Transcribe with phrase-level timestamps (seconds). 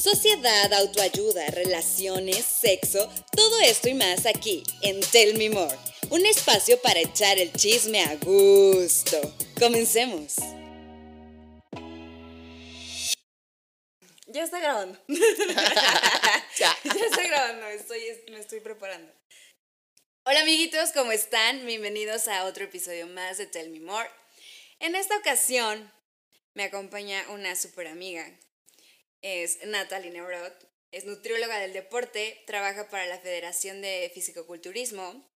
[0.00, 5.76] Sociedad, autoayuda, relaciones, sexo, todo esto y más aquí en Tell Me More,
[6.08, 9.20] un espacio para echar el chisme a gusto.
[9.58, 10.36] Comencemos.
[14.26, 14.98] Ya está grabando.
[16.56, 16.76] Ya.
[16.84, 19.12] Ya está grabando, estoy, me estoy preparando.
[20.24, 21.66] Hola amiguitos, ¿cómo están?
[21.66, 24.08] Bienvenidos a otro episodio más de Tell Me More.
[24.78, 25.92] En esta ocasión
[26.54, 28.26] me acompaña una super amiga.
[29.22, 35.28] Es Natalie Neurot, es nutrióloga del deporte, trabaja para la Federación de Fisicoculturismo.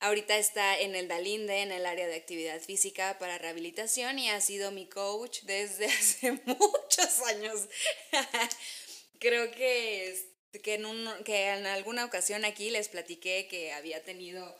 [0.00, 4.40] Ahorita está en el Dalinde, en el área de actividad física para rehabilitación y ha
[4.40, 7.68] sido mi coach desde hace muchos años.
[9.20, 10.16] Creo que,
[10.62, 14.56] que, en un- que en alguna ocasión aquí les platiqué que había tenido,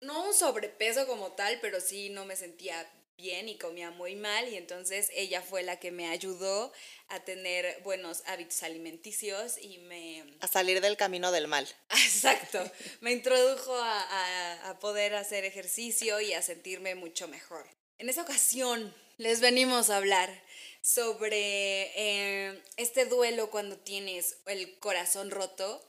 [0.00, 4.48] no un sobrepeso como tal, pero sí no me sentía bien y comía muy mal
[4.48, 6.72] y entonces ella fue la que me ayudó
[7.08, 10.36] a tener buenos hábitos alimenticios y me...
[10.40, 11.66] A salir del camino del mal.
[11.90, 12.62] Exacto,
[13.00, 17.66] me introdujo a, a- a poder hacer ejercicio y a sentirme mucho mejor.
[17.98, 20.42] En esta ocasión les venimos a hablar
[20.82, 25.82] sobre eh, este duelo cuando tienes el corazón roto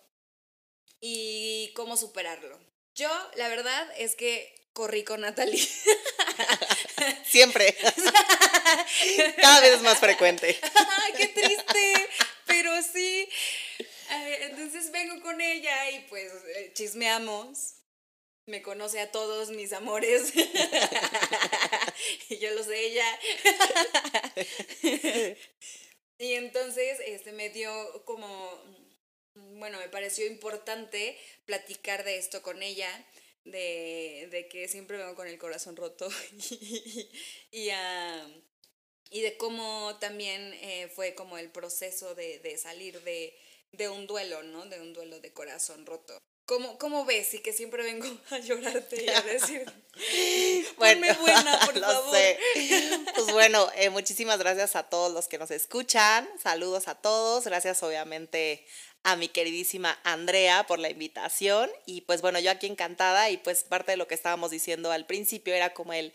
[1.01, 2.57] y cómo superarlo.
[2.95, 5.67] Yo, la verdad, es que corrí con Natalie.
[7.25, 7.75] Siempre.
[9.41, 10.59] Cada vez es más frecuente.
[10.61, 12.09] ¡Ay, qué triste!
[12.45, 13.29] Pero sí.
[14.41, 17.73] Entonces vengo con ella y pues eh, chismeamos.
[18.45, 20.33] Me conoce a todos mis amores.
[22.29, 23.19] y yo los de ella.
[26.17, 28.77] y entonces este me dio como
[29.59, 32.89] bueno, me pareció importante platicar de esto con ella,
[33.51, 36.09] de, de que siempre vengo con el corazón roto
[37.51, 38.27] y, ah,
[39.11, 43.37] y de cómo también eh, fue como el proceso de, de salir de,
[43.73, 44.65] de un duelo, ¿no?
[44.65, 46.17] De un duelo de corazón roto.
[46.47, 47.33] ¿Cómo, ¿Cómo ves?
[47.35, 49.65] Y que siempre vengo a llorarte y a decir,
[50.77, 52.15] ponme buena, por favor.
[52.15, 52.39] sé.
[53.13, 56.27] Pues bueno, eh, muchísimas gracias a todos los que nos escuchan.
[56.41, 57.43] Saludos a todos.
[57.43, 58.65] Gracias obviamente
[59.03, 61.69] a mi queridísima Andrea por la invitación.
[61.85, 65.05] Y pues bueno, yo aquí encantada y pues parte de lo que estábamos diciendo al
[65.05, 66.13] principio era como el...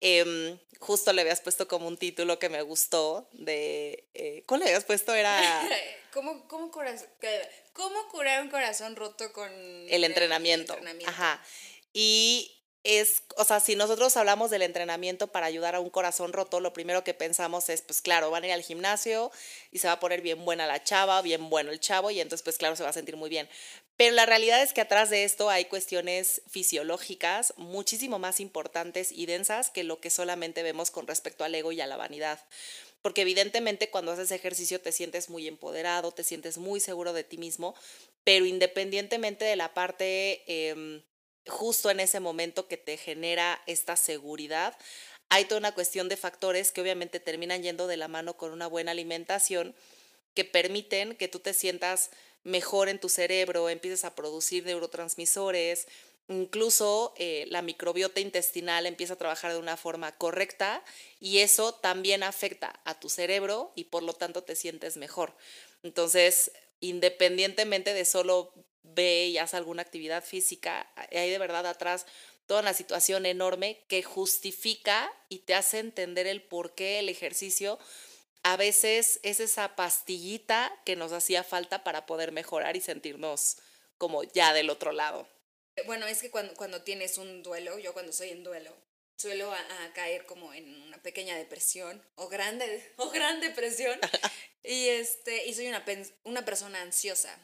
[0.00, 4.06] em, justo le habías puesto como un título que me gustó de...
[4.14, 5.14] eh, ¿Cuál le habías puesto?
[5.14, 5.40] Era...
[6.12, 10.72] ¿Cómo, cómo, coraz- que- ¿Cómo curar un corazón roto con el entrenamiento.
[10.72, 11.10] entrenamiento?
[11.10, 11.42] Ajá.
[11.92, 16.60] Y es, o sea, si nosotros hablamos del entrenamiento para ayudar a un corazón roto,
[16.60, 19.30] lo primero que pensamos es, pues claro, van a ir al gimnasio
[19.72, 22.44] y se va a poner bien buena la chava, bien bueno el chavo, y entonces,
[22.44, 23.48] pues claro, se va a sentir muy bien.
[23.96, 29.26] Pero la realidad es que atrás de esto hay cuestiones fisiológicas muchísimo más importantes y
[29.26, 32.38] densas que lo que solamente vemos con respecto al ego y a la vanidad.
[33.06, 37.38] Porque evidentemente cuando haces ejercicio te sientes muy empoderado, te sientes muy seguro de ti
[37.38, 37.76] mismo,
[38.24, 41.04] pero independientemente de la parte em,
[41.46, 44.76] justo en ese momento que te genera esta seguridad,
[45.28, 48.66] hay toda una cuestión de factores que obviamente terminan yendo de la mano con una
[48.66, 49.76] buena alimentación
[50.34, 52.10] que permiten que tú te sientas
[52.42, 55.86] mejor en tu cerebro, empieces a producir neurotransmisores,
[56.28, 60.82] incluso eh, la microbiota intestinal empieza a trabajar de una forma correcta
[61.20, 65.34] y eso también afecta a tu cerebro y por lo tanto te sientes mejor.
[65.82, 72.06] Entonces, independientemente de solo ve y haz alguna actividad física, hay de verdad atrás
[72.46, 77.78] toda una situación enorme que justifica y te hace entender el por qué el ejercicio
[78.42, 83.56] a veces es esa pastillita que nos hacía falta para poder mejorar y sentirnos
[83.98, 85.26] como ya del otro lado.
[85.84, 88.74] Bueno, es que cuando, cuando tienes un duelo, yo cuando soy en duelo,
[89.16, 93.98] suelo a, a caer como en una pequeña depresión o grande, o gran depresión.
[94.64, 95.84] y, este, y soy una,
[96.24, 97.38] una persona ansiosa.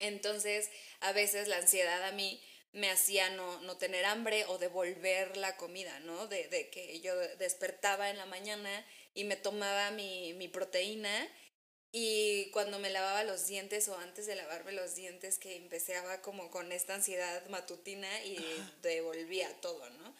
[0.00, 5.36] Entonces, a veces la ansiedad a mí me hacía no, no tener hambre o devolver
[5.36, 6.26] la comida, ¿no?
[6.26, 11.28] De, de que yo despertaba en la mañana y me tomaba mi, mi proteína
[11.92, 16.50] y cuando me lavaba los dientes o antes de lavarme los dientes que empezaba como
[16.50, 18.38] con esta ansiedad matutina y
[18.82, 20.14] devolvía todo, ¿no?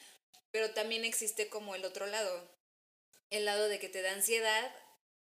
[0.51, 2.49] Pero también existe como el otro lado,
[3.31, 4.75] el lado de que te da ansiedad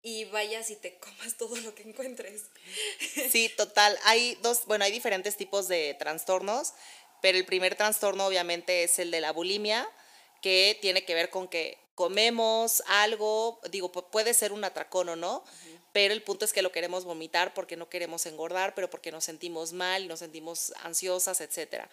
[0.02, 2.44] y vayas y te comas todo lo que encuentres.
[3.30, 3.98] Sí, total.
[4.04, 6.72] Hay dos, bueno, hay diferentes tipos de trastornos,
[7.20, 9.86] pero el primer trastorno obviamente es el de la bulimia,
[10.40, 15.16] que tiene que ver con que comemos algo, digo, pu- puede ser un atracón o
[15.16, 15.44] no,
[15.92, 19.24] pero el punto es que lo queremos vomitar porque no queremos engordar, pero porque nos
[19.24, 21.90] sentimos mal nos sentimos ansiosas, etcétera.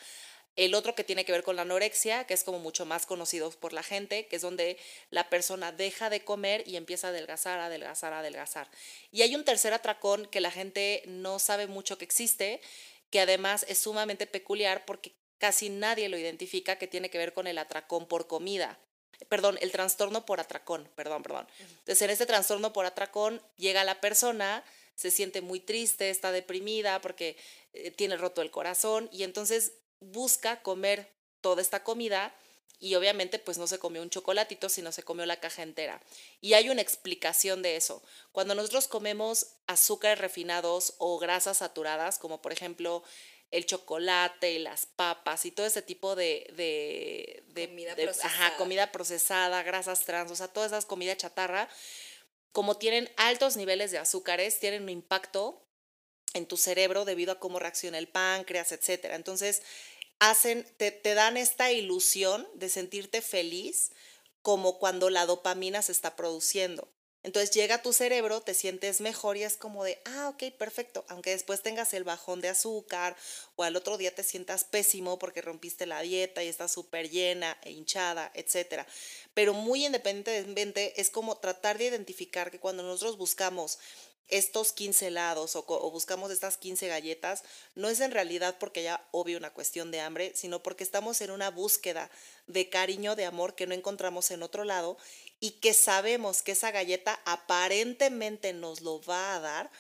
[0.56, 3.52] El otro que tiene que ver con la anorexia, que es como mucho más conocido
[3.52, 4.80] por la gente, que es donde
[5.12, 8.68] la persona deja de comer y empieza a adelgazar, adelgazar, adelgazar.
[9.12, 12.60] Y hay un tercer atracón que la gente no sabe mucho que existe,
[13.12, 17.46] que además es sumamente peculiar porque casi nadie lo identifica, que tiene que ver con
[17.46, 18.80] el atracón por comida.
[19.30, 21.48] Perdón, el trastorno por atracón, perdón, perdón.
[21.60, 24.64] Entonces, en este trastorno por atracón llega la persona,
[24.96, 27.38] se siente muy triste, está deprimida porque
[27.74, 31.12] eh, tiene roto el corazón y entonces busca comer
[31.42, 32.34] toda esta comida
[32.80, 36.02] y obviamente pues no se comió un chocolatito, sino se comió la caja entera.
[36.42, 38.04] Y hay una explicación de eso.
[38.32, 43.04] Cuando nosotros comemos azúcares refinados o grasas saturadas, como por ejemplo
[43.52, 46.52] el chocolate y las papas y todo ese tipo de,
[47.54, 48.58] de, comida, procesada.
[48.58, 51.70] comida procesada, grasas trans, o sea, todas esas comida chatarra,
[52.52, 55.66] como tienen altos niveles de azúcares, tienen un impacto
[56.34, 59.16] en tu cerebro debido a cómo reacciona el páncreas, etcétera.
[59.16, 59.62] Entonces,
[60.20, 63.92] hacen, te, te dan esta ilusión de sentirte feliz
[64.42, 66.90] como cuando la dopamina se está produciendo.
[67.28, 71.04] Entonces llega a tu cerebro, te sientes mejor y es como de, ah, ok, perfecto,
[71.10, 73.18] aunque después tengas el bajón de azúcar
[73.58, 77.58] o al otro día te sientas pésimo porque rompiste la dieta y estás súper llena
[77.64, 78.86] e hinchada, etc.
[79.34, 83.78] Pero muy independientemente es como tratar de identificar que cuando nosotros buscamos
[84.28, 87.44] estos 15 helados o, buscamos estas 15 galletas,
[87.76, 91.32] no es en realidad porque ya obvio una cuestión de hambre, sino porque estamos en
[91.32, 92.10] una búsqueda
[92.48, 94.98] de cariño, de amor que no encontramos en otro lado
[95.40, 99.72] y que sabemos que esa galleta aparentemente nos lo va a dar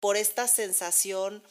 [0.00, 1.42] por esta sensación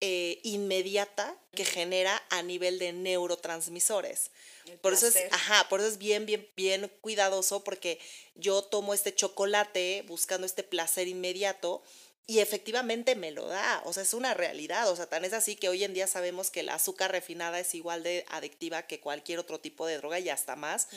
[0.00, 4.30] eh, inmediata que genera a nivel de neurotransmisores.
[4.80, 7.98] Por eso es, ajá, por eso es bien, bien, bien cuidadoso porque
[8.34, 11.82] yo tomo este chocolate buscando este placer inmediato
[12.28, 15.54] y efectivamente me lo da, o sea, es una realidad, o sea, tan es así
[15.54, 19.38] que hoy en día sabemos que el azúcar refinada es igual de adictiva que cualquier
[19.38, 20.88] otro tipo de droga y hasta más,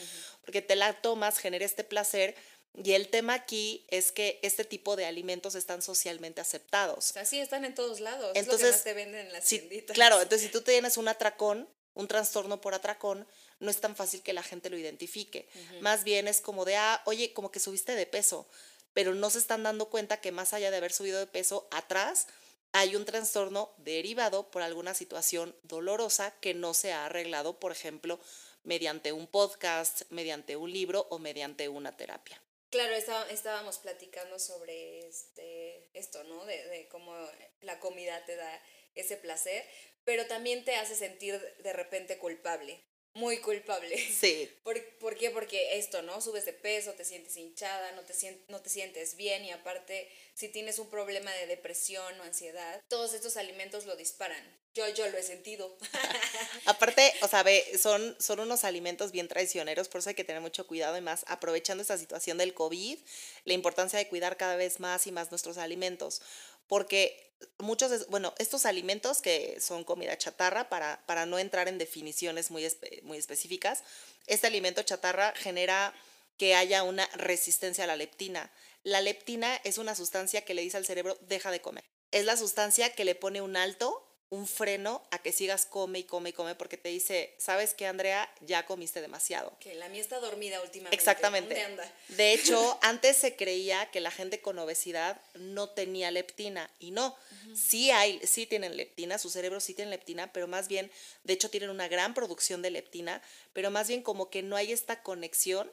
[0.42, 2.36] porque te la tomas, genera este placer,
[2.84, 7.10] y el tema aquí es que este tipo de alimentos están socialmente aceptados.
[7.10, 8.32] O sea, sí, están en todos lados.
[8.36, 9.96] Entonces, es lo que te venden en las sí, tienditas.
[9.96, 13.28] Claro, entonces si tú tienes un atracón, un trastorno por atracón,
[13.60, 15.50] no es tan fácil que la gente lo identifique.
[15.82, 18.48] Más bien es como de, ah, oye, como que subiste de peso
[18.94, 22.28] pero no se están dando cuenta que más allá de haber subido de peso, atrás
[22.72, 28.20] hay un trastorno derivado por alguna situación dolorosa que no se ha arreglado, por ejemplo,
[28.64, 32.42] mediante un podcast, mediante un libro o mediante una terapia.
[32.70, 36.46] Claro, estábamos platicando sobre este, esto, ¿no?
[36.46, 37.16] De, de cómo
[37.62, 38.62] la comida te da
[38.94, 39.66] ese placer,
[40.04, 42.84] pero también te hace sentir de repente culpable
[43.14, 43.98] muy culpable.
[43.98, 44.50] Sí.
[44.64, 45.30] ¿Por, ¿Por, qué?
[45.30, 46.22] Porque esto, ¿no?
[46.22, 48.14] Subes de peso, te sientes hinchada, no te,
[48.48, 53.14] no te sientes bien y aparte, si tienes un problema de depresión o ansiedad, todos
[53.14, 54.60] estos alimentos lo disparan.
[54.76, 55.76] Yo, yo lo he sentido.
[56.66, 60.42] aparte, o sea, ve, son, son unos alimentos bien traicioneros, por eso hay que tener
[60.42, 63.00] mucho cuidado y más aprovechando esta situación del COVID,
[63.46, 66.22] la importancia de cuidar cada vez más y más nuestros alimentos.
[66.70, 72.52] Porque muchos, bueno, estos alimentos que son comida chatarra, para, para no entrar en definiciones
[72.52, 72.66] muy,
[73.04, 73.84] muy específicas,
[74.28, 75.94] este alimento chatarra genera
[76.38, 78.50] que haya una resistencia a la leptina.
[78.84, 81.84] La leptina es una sustancia que le dice al cerebro, deja de comer.
[82.12, 86.04] Es la sustancia que le pone un alto un freno a que sigas come y
[86.04, 88.32] come y come porque te dice, ¿sabes qué, Andrea?
[88.42, 89.58] Ya comiste demasiado.
[89.60, 90.96] Que la mía está dormida últimamente.
[90.96, 91.66] Exactamente.
[92.10, 97.16] De hecho, antes se creía que la gente con obesidad no tenía leptina y no.
[97.56, 100.92] Sí hay, sí tienen leptina, su cerebro sí tiene leptina, pero más bien,
[101.24, 104.72] de hecho tienen una gran producción de leptina, pero más bien como que no hay
[104.72, 105.72] esta conexión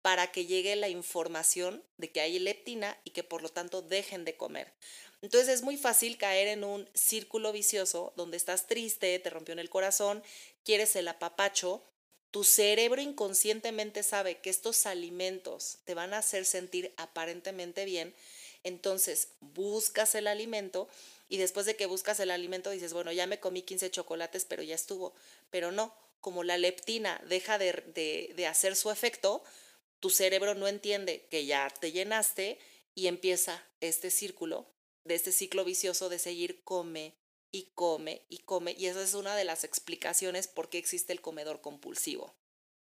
[0.00, 4.24] para que llegue la información de que hay leptina y que por lo tanto dejen
[4.24, 4.72] de comer.
[5.20, 9.58] Entonces es muy fácil caer en un círculo vicioso donde estás triste, te rompió en
[9.58, 10.22] el corazón,
[10.64, 11.82] quieres el apapacho,
[12.30, 18.14] tu cerebro inconscientemente sabe que estos alimentos te van a hacer sentir aparentemente bien,
[18.62, 20.88] entonces buscas el alimento
[21.28, 24.62] y después de que buscas el alimento dices, bueno, ya me comí 15 chocolates, pero
[24.62, 25.14] ya estuvo.
[25.50, 29.42] Pero no, como la leptina deja de, de hacer su efecto,
[30.00, 32.58] tu cerebro no entiende que ya te llenaste
[32.94, 34.66] y empieza este círculo
[35.08, 37.16] de este ciclo vicioso de seguir come
[37.50, 38.74] y come y come.
[38.78, 42.36] Y esa es una de las explicaciones por qué existe el comedor compulsivo.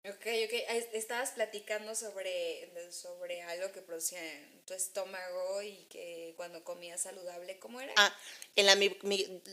[0.07, 0.53] Ok, ok.
[0.93, 7.59] Estabas platicando sobre, sobre algo que producía en tu estómago y que cuando comías saludable,
[7.59, 7.91] ¿cómo era?
[7.97, 8.15] Ah,
[8.55, 8.77] en la,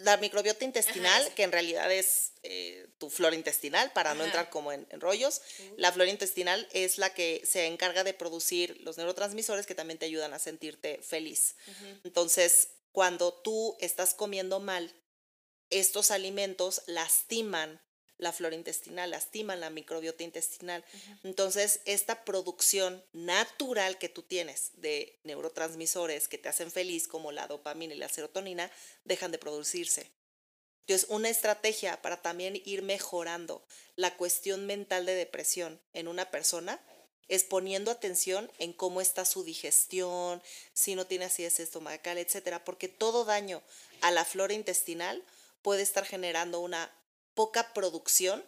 [0.04, 4.74] la microbiota intestinal, que en realidad es eh, tu flora intestinal, para no entrar como
[4.74, 5.42] en, rollos.
[5.78, 10.06] La flora intestinal es la que se encarga de producir los neurotransmisores que también te
[10.08, 11.56] ayudan a sentirte feliz.
[12.04, 14.94] Entonces, cuando tú estás comiendo mal,
[15.70, 17.82] estos alimentos lastiman
[18.22, 20.86] la flora intestinal, lastiman la microbiota intestinal.
[21.24, 27.48] Entonces, esta producción natural que tú tienes de neurotransmisores que te hacen feliz, como la
[27.48, 28.72] dopamina y la serotonina,
[29.06, 30.12] dejan de producirse.
[30.82, 36.80] Entonces, una estrategia para también ir mejorando la cuestión mental de depresión en una persona
[37.28, 42.88] es poniendo atención en cómo está su digestión, si no tiene acidez estomacal, etcétera, porque
[42.88, 43.64] todo daño
[44.02, 45.24] a la flora intestinal
[45.64, 46.92] puede estar generando una
[47.34, 48.44] poca producción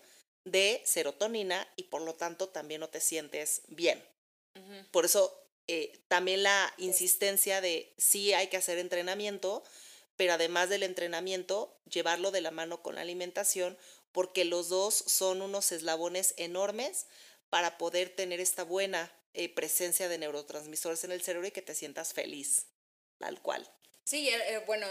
[0.46, 4.04] de serotonina y por lo tanto también no te sientes bien.
[4.92, 9.64] Por eso eh, también la insistencia de sí hay que hacer entrenamiento,
[10.16, 13.78] pero además del entrenamiento, llevarlo de la mano con la alimentación,
[14.12, 17.08] porque los dos son unos eslabones enormes
[17.50, 21.74] para poder tener esta buena eh, presencia de neurotransmisores en el cerebro y que te
[21.74, 22.68] sientas feliz,
[23.18, 23.68] tal cual.
[24.04, 24.86] Sí, eh, bueno,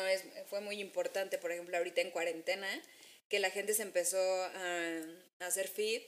[0.49, 2.69] fue muy importante, por ejemplo, ahorita en cuarentena,
[3.33, 5.01] que la gente se empezó a,
[5.41, 6.03] hacer fit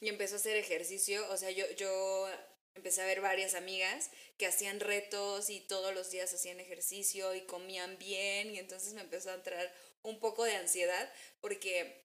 [0.00, 1.24] y empezó a hacer ejercicio.
[1.30, 2.28] O sea, yo, yo
[2.74, 7.42] empecé a ver varias amigas que hacían retos y todos los días hacían ejercicio y
[7.42, 12.04] comían bien y entonces me empezó a entrar un poco de ansiedad porque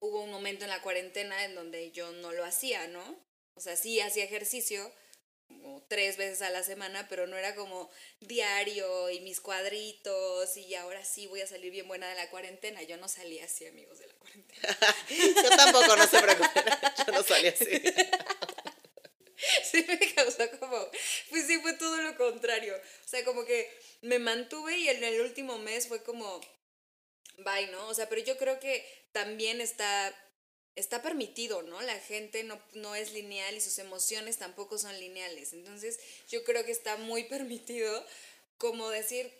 [0.00, 3.22] hubo un momento en la cuarentena en donde yo no lo hacía, ¿no?
[3.52, 4.90] O sea, sí hacía ejercicio
[5.60, 7.90] como tres veces a la semana, pero no era como
[8.20, 12.82] diario y mis cuadritos y ahora sí voy a salir bien buena de la cuarentena.
[12.82, 14.78] Yo no salía así, amigos, de la cuarentena.
[15.42, 16.64] yo tampoco, no se preocupen,
[17.06, 17.82] yo no salía así.
[19.64, 20.78] sí me causó como,
[21.30, 22.74] pues sí fue todo lo contrario.
[22.76, 23.70] O sea, como que
[24.02, 26.40] me mantuve y en el último mes fue como,
[27.38, 27.88] bye, ¿no?
[27.88, 30.14] O sea, pero yo creo que también está,
[30.76, 31.80] está permitido, ¿no?
[31.82, 35.52] La gente no, no es lineal y sus emociones tampoco son lineales.
[35.52, 35.98] Entonces,
[36.28, 38.04] yo creo que está muy permitido
[38.58, 39.32] como decir,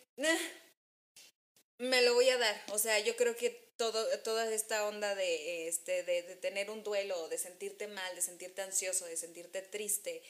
[1.77, 2.63] me lo voy a dar.
[2.71, 6.83] O sea, yo creo que todo, toda esta onda de, este, de, de tener un
[6.83, 10.21] duelo, de sentirte mal, de sentirte ansioso, de sentirte triste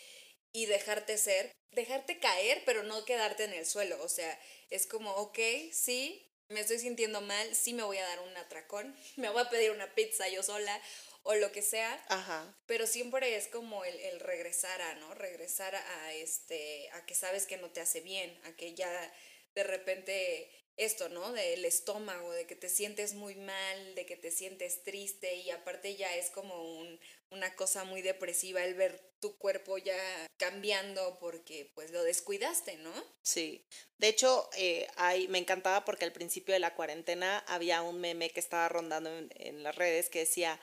[0.54, 4.02] y dejarte ser, dejarte caer, pero no quedarte en el suelo.
[4.04, 5.40] O sea, es como, ok,
[5.72, 9.50] sí, me estoy sintiendo mal, sí me voy a dar un atracón, me voy a
[9.50, 10.80] pedir una pizza yo sola
[11.24, 12.04] o lo que sea.
[12.10, 12.56] Ajá.
[12.66, 15.14] Pero siempre es como el, el, regresar a, ¿no?
[15.14, 19.14] Regresar a este, a que sabes que no te hace bien, a que ya
[19.56, 21.32] de repente esto, ¿no?
[21.32, 25.96] Del estómago, de que te sientes muy mal, de que te sientes triste y aparte
[25.96, 27.00] ya es como un,
[27.34, 29.98] una cosa muy depresiva el ver tu cuerpo ya
[30.38, 32.92] cambiando porque pues lo descuidaste, ¿no?
[33.24, 33.66] Sí.
[33.98, 38.30] De hecho, eh, hay, me encantaba porque al principio de la cuarentena había un meme
[38.30, 40.60] que estaba rondando en, las redes que decía,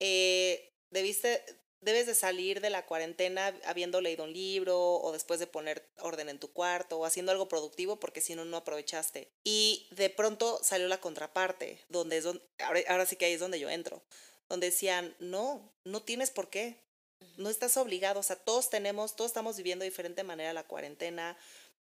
[0.00, 1.44] eh, debiste,
[1.80, 6.28] debes de salir de la cuarentena habiendo leído un libro o después de poner orden
[6.28, 9.30] en tu cuarto o haciendo algo productivo porque si no, no aprovechaste.
[9.44, 12.42] Y de pronto salió la contraparte, donde es donde,
[12.88, 14.02] ahora sí que ahí es donde yo entro
[14.52, 16.76] donde decían, no, no tienes por qué,
[17.38, 21.38] no estás obligado, o sea, todos tenemos, todos estamos viviendo de diferente manera la cuarentena,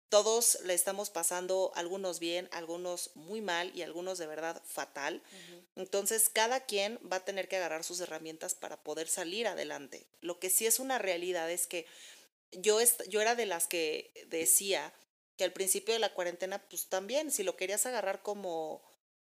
[0.07, 5.21] todos le estamos pasando, algunos bien, algunos muy mal y algunos de verdad fatal.
[5.75, 10.07] Entonces, cada quien va a tener que agarrar sus herramientas para poder salir adelante.
[10.21, 11.85] Lo que sí es una realidad es que
[12.53, 14.93] yo, yo era de las que decía
[15.35, 18.81] que al principio de la cuarentena, pues también, si lo querías agarrar como,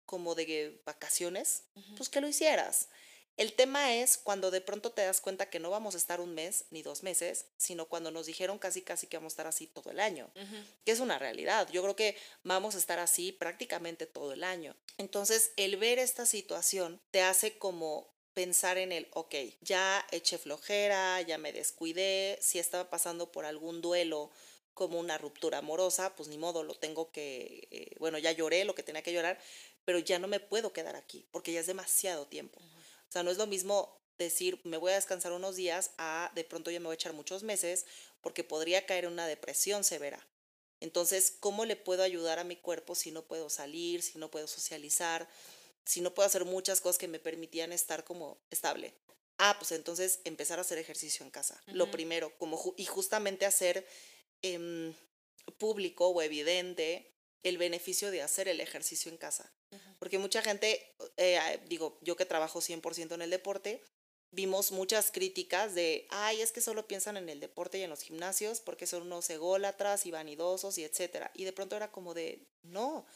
[0.06, 1.64] como de vacaciones,
[1.98, 2.88] pues que lo hicieras.
[3.36, 6.34] El tema es cuando de pronto te das cuenta que no vamos a estar un
[6.34, 9.66] mes ni dos meses, sino cuando nos dijeron casi casi que vamos a estar así
[9.66, 10.30] todo el año,
[10.84, 11.68] que es una realidad.
[11.72, 14.76] Yo creo que vamos a estar así prácticamente todo el año.
[14.98, 21.20] Entonces, el ver esta situación te hace como pensar en el, ok, ya eché flojera,
[21.22, 24.30] ya me descuidé, si estaba pasando por algún duelo
[24.74, 28.74] como una ruptura amorosa, pues ni modo, lo tengo que, eh, bueno, ya lloré lo
[28.74, 29.40] que tenía que llorar,
[29.84, 32.60] pero ya no me puedo quedar aquí, porque ya es demasiado tiempo.
[33.14, 36.70] Sea, no es lo mismo decir, me voy a descansar unos días, a de pronto
[36.70, 37.86] ya me voy a echar muchos meses,
[38.20, 40.26] porque podría caer en una depresión severa.
[40.80, 44.46] Entonces, ¿cómo le puedo ayudar a mi cuerpo si no puedo salir, si no puedo
[44.46, 45.28] socializar,
[45.84, 48.94] si no puedo hacer muchas cosas que me permitían estar como estable?
[49.38, 51.60] Ah, pues entonces empezar a hacer ejercicio en casa.
[51.66, 53.86] Lo primero, como y justamente hacer
[54.42, 54.94] em,
[55.58, 57.13] público o evidente
[57.44, 59.52] el beneficio de hacer el ejercicio en casa.
[59.98, 63.82] Porque mucha gente, eh, digo, yo que trabajo 100% en el deporte,
[64.30, 68.02] vimos muchas críticas de, ay, es que solo piensan en el deporte y en los
[68.02, 71.30] gimnasios porque son unos ególatras y vanidosos y etcétera.
[71.34, 73.06] Y de pronto era como de, no.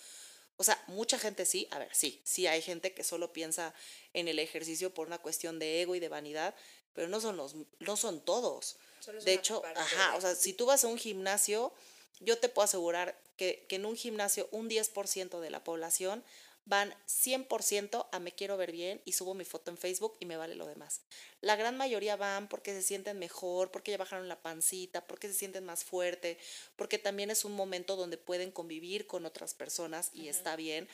[0.56, 3.74] O sea, mucha gente sí, a ver, sí, sí hay gente que solo piensa
[4.12, 6.54] en el ejercicio por una cuestión de ego y de vanidad,
[6.92, 8.76] pero no son los, no son todos.
[9.24, 11.72] de hecho, ajá, o sea, si tú vas a un gimnasio,
[12.20, 16.24] yo te puedo asegurar que, que en un gimnasio un 10% de la población
[16.68, 20.36] van 100% a me quiero ver bien y subo mi foto en Facebook y me
[20.36, 21.00] vale lo demás.
[21.40, 25.34] La gran mayoría van porque se sienten mejor, porque ya bajaron la pancita, porque se
[25.34, 26.36] sienten más fuerte,
[26.76, 30.88] porque también es un momento donde pueden convivir con otras personas y está bien.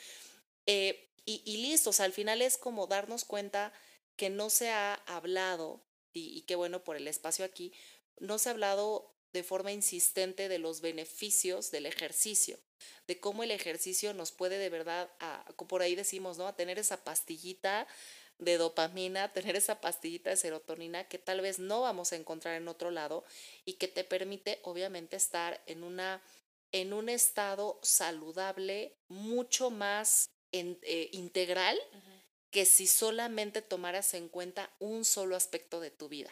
[0.66, 3.72] Eh, y, y, listo, o sea, al final es como darnos cuenta
[4.14, 7.72] que no se ha hablado, y, y qué bueno por el espacio aquí,
[8.20, 12.56] no se ha hablado de forma insistente de los beneficios del ejercicio,
[13.08, 16.46] de cómo el ejercicio nos puede de verdad, a, por ahí decimos, ¿no?
[16.46, 17.88] A tener esa pastillita
[18.38, 22.68] de dopamina, tener esa pastillita de serotonina que tal vez no vamos a encontrar en
[22.68, 23.24] otro lado
[23.64, 26.22] y que te permite obviamente estar en una
[26.70, 31.78] en un estado saludable mucho más eh, integral
[32.50, 36.30] que si solamente tomaras en cuenta un solo aspecto de tu vida.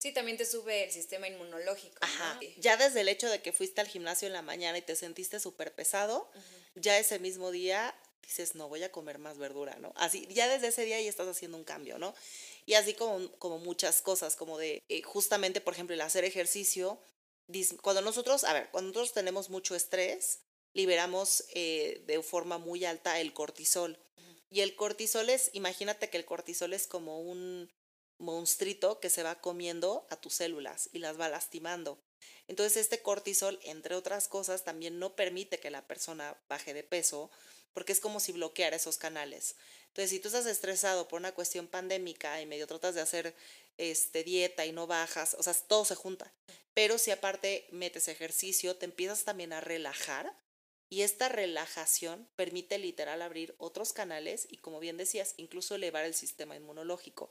[0.00, 1.98] Sí, también te sube el sistema inmunológico.
[2.00, 2.40] Ajá.
[2.56, 5.38] Ya desde el hecho de que fuiste al gimnasio en la mañana y te sentiste
[5.38, 6.30] súper pesado,
[6.74, 9.92] ya ese mismo día dices, no, voy a comer más verdura, ¿no?
[9.96, 12.14] Así, ya desde ese día ya estás haciendo un cambio, ¿no?
[12.64, 16.98] Y así como, como muchas cosas, como de, eh, justamente, por ejemplo, el hacer ejercicio,
[17.82, 20.40] cuando nosotros, a ver, cuando nosotros tenemos mucho estrés,
[20.72, 23.98] liberamos eh, de forma muy alta el cortisol.
[24.52, 27.70] Y el cortisol es, imagínate que el cortisol es como un,
[28.20, 31.98] monstruito que se va comiendo a tus células y las va lastimando.
[32.46, 37.30] Entonces este cortisol, entre otras cosas, también no permite que la persona baje de peso
[37.72, 39.56] porque es como si bloqueara esos canales.
[39.88, 43.34] Entonces, si tú estás estresado por una cuestión pandémica y medio tratas de hacer
[43.78, 46.32] este, dieta y no bajas, o sea, todo se junta.
[46.74, 50.32] Pero si aparte metes ejercicio, te empiezas también a relajar
[50.88, 56.14] y esta relajación permite literal abrir otros canales y, como bien decías, incluso elevar el
[56.14, 57.30] sistema inmunológico.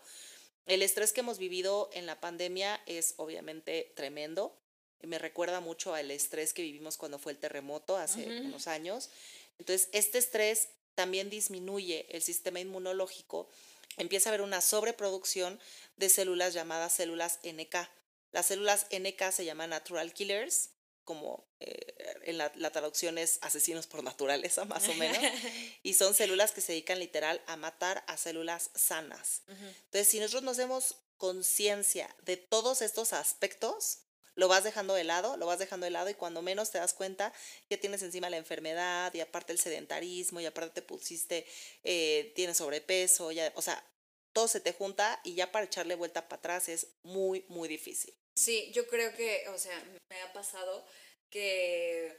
[0.69, 4.55] El estrés que hemos vivido en la pandemia es obviamente tremendo.
[5.01, 9.09] Me recuerda mucho al estrés que vivimos cuando fue el terremoto hace unos años.
[9.57, 13.49] Entonces, este estrés también disminuye el sistema inmunológico.
[13.97, 15.59] Empieza a haber una sobreproducción
[15.97, 17.89] de células llamadas células NK.
[18.31, 20.69] Las células NK se llaman natural killers
[21.09, 25.17] como eh, en la, traducción es asesinos por naturaleza, más o menos,
[25.81, 29.41] y son células que se dedican literal a matar a células sanas.
[29.47, 34.01] Entonces, si nosotros nos demos conciencia de todos estos aspectos,
[34.35, 36.93] lo vas dejando de lado, lo vas dejando de lado y cuando menos te das
[36.93, 37.33] cuenta
[37.71, 41.47] ya tienes encima la enfermedad y aparte el sedentarismo y aparte te pusiste,
[41.83, 43.83] eh, tienes sobrepeso, ya, o sea,
[44.31, 48.13] todo se te junta y ya para echarle vuelta para atrás es muy, muy difícil.
[48.39, 49.77] Sí, yo creo que, o sea,
[50.09, 50.85] me ha pasado
[51.29, 52.17] que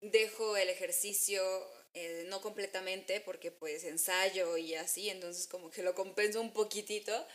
[0.00, 1.42] dejo el ejercicio
[1.94, 7.26] eh, no completamente porque pues ensayo y así, entonces como que lo compenso un poquitito,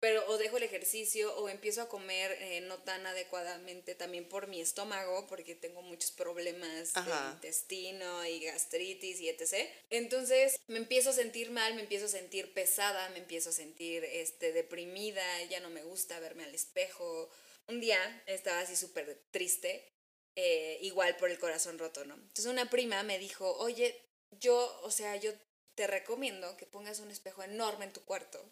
[0.00, 4.48] pero o dejo el ejercicio o empiezo a comer eh, no tan adecuadamente también por
[4.48, 9.66] mi estómago, porque tengo muchos problemas de intestino y gastritis y etc.
[9.88, 14.04] Entonces me empiezo a sentir mal, me empiezo a sentir pesada, me empiezo a sentir
[14.04, 17.30] este, deprimida, ya no me gusta verme al espejo.
[17.68, 19.92] Un día estaba así súper triste
[20.34, 22.14] eh, igual por el corazón roto, ¿no?
[22.14, 25.32] Entonces una prima me dijo, oye, yo, o sea, yo
[25.74, 28.42] te recomiendo que pongas un espejo enorme en tu cuarto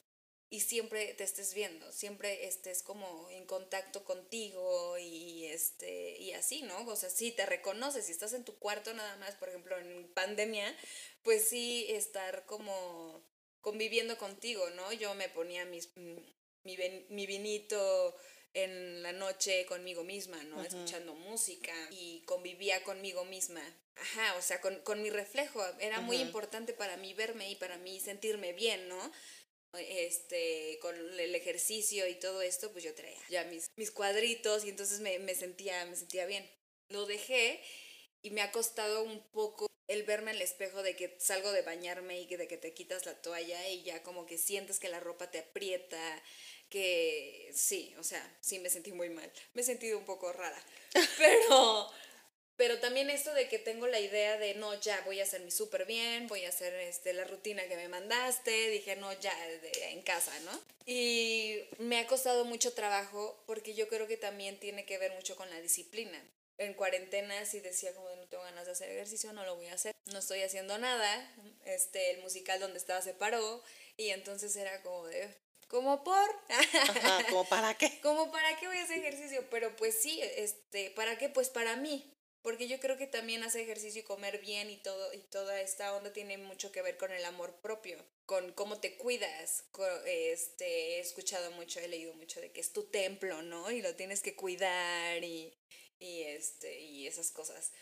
[0.51, 6.62] y siempre te estés viendo, siempre estés como en contacto contigo y este y así,
[6.62, 6.87] ¿no?
[6.87, 10.12] O sea, sí te reconoces, si estás en tu cuarto nada más, por ejemplo, en
[10.12, 10.77] pandemia,
[11.23, 13.25] pues sí estar como
[13.61, 14.92] conviviendo contigo, ¿no?
[14.92, 18.16] Yo me ponía mis, mi, mi vinito
[18.54, 20.62] en la noche conmigo misma, ¿no?
[20.62, 23.62] Escuchando música y convivía conmigo misma.
[23.96, 25.64] Ajá, o sea, con, con mi reflejo.
[25.78, 29.12] Era muy importante para mí verme y para mí sentirme bien, ¿no?
[29.74, 34.70] Este, con el ejercicio y todo esto, pues yo traía ya mis, mis cuadritos y
[34.70, 36.48] entonces me, me, sentía, me sentía bien.
[36.88, 37.62] Lo dejé
[38.22, 41.62] y me ha costado un poco el verme en el espejo de que salgo de
[41.62, 44.88] bañarme y que de que te quitas la toalla y ya como que sientes que
[44.88, 46.22] la ropa te aprieta,
[46.70, 49.30] que sí, o sea, sí me sentí muy mal.
[49.54, 50.62] Me he sentido un poco rara.
[51.18, 51.90] Pero,
[52.56, 55.50] pero también esto de que tengo la idea de, no, ya voy a hacer mi
[55.50, 59.33] súper bien, voy a hacer este, la rutina que me mandaste, dije, no, ya
[59.90, 60.61] en casa, ¿no?
[60.85, 65.37] Y me ha costado mucho trabajo porque yo creo que también tiene que ver mucho
[65.37, 66.22] con la disciplina.
[66.59, 69.74] En cuarentena sí decía como no tengo ganas de hacer ejercicio, no lo voy a
[69.74, 69.94] hacer.
[70.12, 71.35] No estoy haciendo nada.
[71.64, 73.62] Este, el musical donde estaba se paró
[73.96, 75.35] y entonces era como de,
[75.70, 76.28] como por.
[76.48, 78.00] Ajá, como para qué.
[78.02, 79.48] como para qué voy a hacer ejercicio.
[79.50, 81.28] Pero pues sí, este, ¿para qué?
[81.28, 82.12] Pues para mí.
[82.42, 85.94] Porque yo creo que también hacer ejercicio y comer bien y todo, y toda esta
[85.94, 89.64] onda tiene mucho que ver con el amor propio, con cómo te cuidas.
[90.06, 93.70] Este, he escuchado mucho, he leído mucho de que es tu templo, ¿no?
[93.70, 95.54] Y lo tienes que cuidar y,
[95.98, 97.72] y, este, y esas cosas.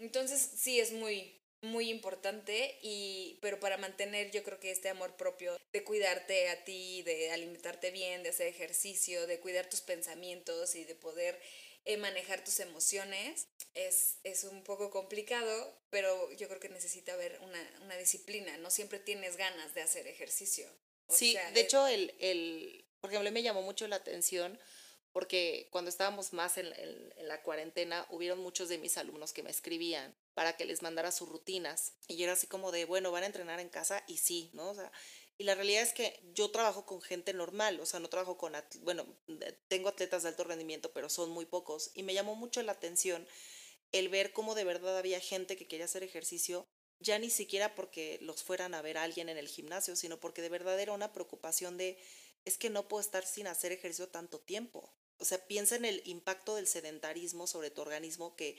[0.00, 5.16] Entonces sí es muy, muy importante y pero para mantener yo creo que este amor
[5.16, 10.74] propio de cuidarte a ti, de alimentarte bien, de hacer ejercicio, de cuidar tus pensamientos
[10.74, 11.40] y de poder
[11.84, 17.38] eh, manejar tus emociones es, es, un poco complicado, pero yo creo que necesita haber
[17.40, 20.68] una, una disciplina, no siempre tienes ganas de hacer ejercicio.
[21.08, 24.58] sí, de hecho, el, el, por ejemplo, me llamó mucho la atención
[25.12, 26.72] porque cuando estábamos más en,
[27.22, 31.28] la cuarentena, hubieron muchos de mis alumnos que me escribían para que les mandara sus
[31.28, 31.94] rutinas.
[32.06, 34.70] Y era así como de, bueno, van a entrenar en casa y sí, ¿no?
[34.70, 34.76] O
[35.36, 38.52] y la realidad es que yo trabajo con gente normal, o sea, no trabajo con,
[38.82, 39.04] bueno,
[39.66, 41.90] tengo atletas de alto rendimiento, pero son muy pocos.
[41.92, 43.26] Y me llamó mucho la atención
[43.90, 46.68] el ver cómo de verdad había gente que quería hacer ejercicio,
[47.00, 50.40] ya ni siquiera porque los fueran a ver a alguien en el gimnasio, sino porque
[50.40, 51.98] de verdad era una preocupación de,
[52.44, 56.02] es que no puedo estar sin hacer ejercicio tanto tiempo o sea, piensa en el
[56.04, 58.58] impacto del sedentarismo sobre tu organismo, que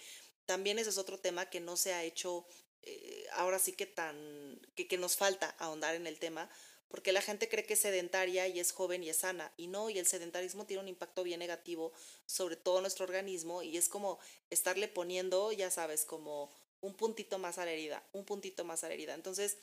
[0.49, 2.43] también ese es otro tema que no se ha hecho,
[2.81, 6.49] eh, ahora sí que tan, que, que nos falta ahondar en el tema,
[6.87, 9.91] porque la gente cree que es sedentaria y es joven y es sana, y no,
[9.91, 11.93] y el sedentarismo tiene un impacto bien negativo
[12.25, 14.17] sobre todo nuestro organismo, y es como
[14.49, 16.49] estarle poniendo, ya sabes, como
[16.81, 19.13] un puntito más a la herida, un puntito más a la herida.
[19.13, 19.57] Entonces,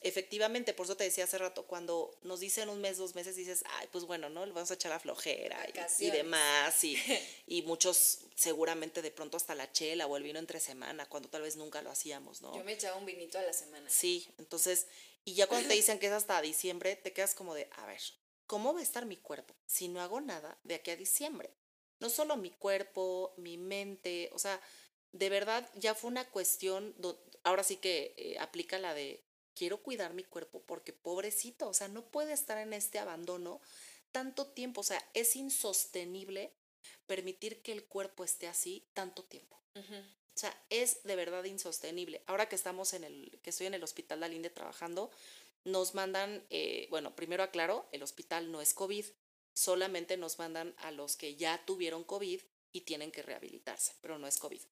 [0.00, 3.64] efectivamente, por eso te decía hace rato, cuando nos dicen un mes, dos meses, dices,
[3.78, 4.46] ay, pues bueno, ¿no?
[4.46, 5.66] Le vamos a echar la flojera
[5.98, 6.96] y, demás, y,
[7.46, 11.42] y, muchos seguramente de pronto hasta la chela o el vino entre semana, cuando tal
[11.42, 12.56] vez nunca lo hacíamos, ¿no?
[12.56, 13.88] Yo me echaba un vinito a la semana.
[13.90, 14.86] Sí, entonces,
[15.24, 18.00] y ya cuando te dicen que es hasta diciembre, te quedas como de, a ver,
[18.46, 21.54] ¿cómo va a estar mi cuerpo si no hago nada de aquí a diciembre?
[21.98, 24.58] No solo mi cuerpo, mi mente, o sea,
[25.12, 26.94] de verdad ya fue una cuestión,
[27.42, 29.22] ahora sí que eh, aplica la de
[29.60, 33.60] quiero cuidar mi cuerpo porque pobrecito, o sea, no puede estar en este abandono
[34.10, 36.54] tanto tiempo, o sea, es insostenible
[37.06, 39.60] permitir que el cuerpo esté así tanto tiempo.
[39.74, 42.22] O sea, es de verdad insostenible.
[42.24, 45.10] Ahora que estamos en el, que estoy en el hospital de Alinde trabajando,
[45.64, 49.04] nos mandan, eh, bueno, primero aclaro, el hospital no es COVID,
[49.52, 52.40] solamente nos mandan a los que ya tuvieron COVID
[52.72, 54.62] y tienen que rehabilitarse, pero no es COVID.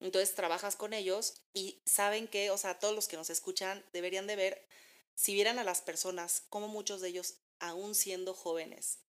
[0.00, 4.26] Entonces trabajas con ellos y saben que, o sea, todos los que nos escuchan deberían
[4.26, 4.66] de ver,
[5.14, 9.00] si vieran a las personas, como muchos de ellos, aún siendo jóvenes,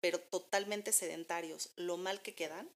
[0.00, 2.68] pero totalmente sedentarios, lo mal que quedan,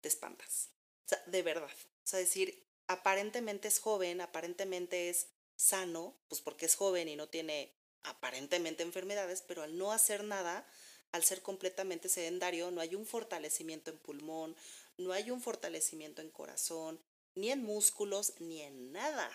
[0.00, 0.70] te espantas.
[1.04, 1.70] O sea, de verdad.
[1.70, 7.28] O sea, decir, aparentemente es joven, aparentemente es sano, pues porque es joven y no
[7.28, 10.66] tiene aparentemente enfermedades, pero al no hacer nada,
[11.12, 14.56] al ser completamente sedentario, no hay un fortalecimiento en pulmón,
[14.98, 17.02] no hay un fortalecimiento en corazón,
[17.34, 19.30] ni en músculos, ni en nada.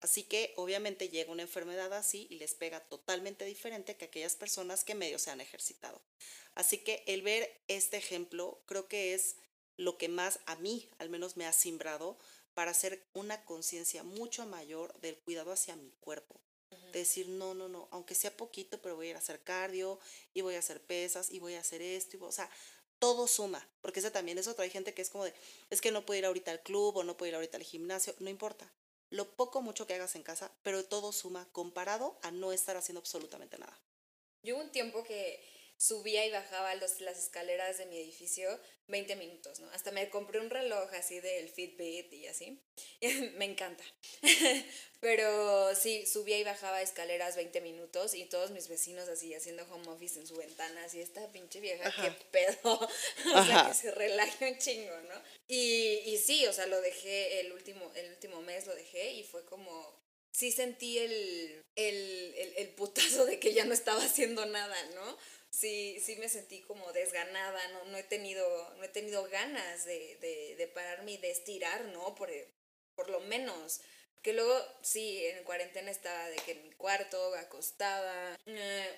[0.00, 4.82] Así que obviamente llega una enfermedad así y les pega totalmente diferente que aquellas personas
[4.82, 6.02] que medio se han ejercitado.
[6.54, 9.36] Así que el ver este ejemplo creo que es
[9.76, 12.18] lo que más a mí al menos me ha simbrado
[12.54, 16.40] para hacer una conciencia mucho mayor del cuidado hacia mi cuerpo.
[16.92, 20.00] Decir, no, no, no, aunque sea poquito, pero voy a ir a hacer cardio
[20.34, 22.16] y voy a hacer pesas y voy a hacer esto.
[22.16, 22.50] Y o sea,
[23.00, 24.62] todo suma, porque ese también es otro.
[24.62, 25.34] Hay gente que es como de,
[25.70, 28.14] es que no puedo ir ahorita al club o no puedo ir ahorita al gimnasio,
[28.20, 28.72] no importa.
[29.08, 33.00] Lo poco mucho que hagas en casa, pero todo suma comparado a no estar haciendo
[33.00, 33.76] absolutamente nada.
[34.44, 35.42] Yo un tiempo que
[35.80, 39.70] subía y bajaba los, las escaleras de mi edificio 20 minutos, ¿no?
[39.70, 42.60] Hasta me compré un reloj así del Fitbit y así.
[43.36, 43.82] me encanta.
[45.00, 49.88] Pero sí, subía y bajaba escaleras 20 minutos y todos mis vecinos así haciendo home
[49.88, 52.74] office en su ventana, así esta pinche vieja, qué pedo.
[53.34, 55.22] o sea, que se relaje un chingo, ¿no?
[55.48, 59.24] Y, y sí, o sea, lo dejé el último, el último mes, lo dejé y
[59.24, 59.98] fue como,
[60.30, 65.16] sí sentí el, el, el, el, putazo de que ya no estaba haciendo nada, ¿no?
[65.50, 70.16] Sí, sí me sentí como desganada, no, no, he, tenido, no he tenido ganas de,
[70.20, 72.14] de, de pararme y de estirar, ¿no?
[72.14, 72.30] Por,
[72.94, 73.80] por lo menos.
[74.22, 78.96] Que luego, sí, en cuarentena estaba de que en mi cuarto, acostada, eh,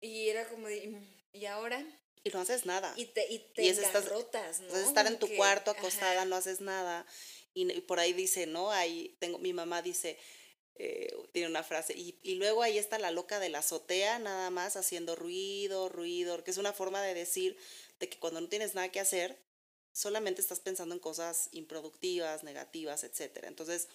[0.00, 0.94] y era como de,
[1.32, 1.84] ¿y ahora?
[2.22, 2.92] Y no haces nada.
[2.96, 4.76] Y te, y te rotas, ¿no?
[4.76, 7.06] estar en tu cuarto acostada, no haces nada.
[7.54, 8.70] Y, y, por ahí dice, ¿no?
[8.70, 10.18] Ahí tengo, mi mamá dice,
[10.80, 14.76] eh, tiene una frase, y, luego ahí está la loca de la azotea, nada más
[14.76, 17.56] haciendo ruido, ruido, que es una forma de decir
[17.98, 19.38] de que cuando no tienes nada que hacer,
[19.92, 23.44] solamente estás pensando en cosas improductivas, negativas, etc.
[23.48, 23.88] Entonces,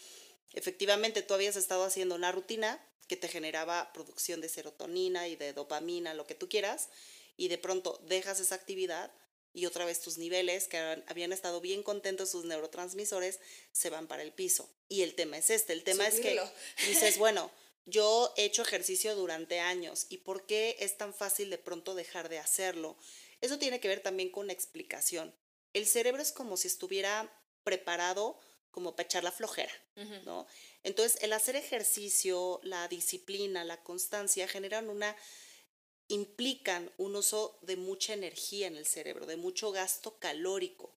[0.52, 5.54] efectivamente, tú habías estado haciendo una rutina que te generaba producción de serotonina y de
[5.54, 6.89] dopamina, lo que tú quieras,
[7.38, 9.10] y de pronto dejas esa actividad
[9.54, 13.39] y otra vez tus niveles, que habían estado bien contentos sus neurotransmisores,
[13.72, 14.70] se van para el piso.
[14.89, 16.42] Y el tema es este, el tema es que
[16.88, 17.52] dices, bueno,
[17.86, 22.30] yo he hecho ejercicio durante años y ¿por qué es tan fácil de pronto dejar
[22.30, 22.98] de hacerlo?
[23.42, 25.36] Eso tiene que ver también con explicación.
[25.74, 27.32] El cerebro es como si estuviera
[27.63, 28.39] preparado
[28.72, 29.72] como para echar la flojera,
[30.26, 30.48] ¿no?
[30.82, 35.16] Entonces, el hacer ejercicio, la disciplina, la constancia generan una
[36.08, 40.96] implican un uso de mucha energía en el cerebro, de mucho gasto calórico.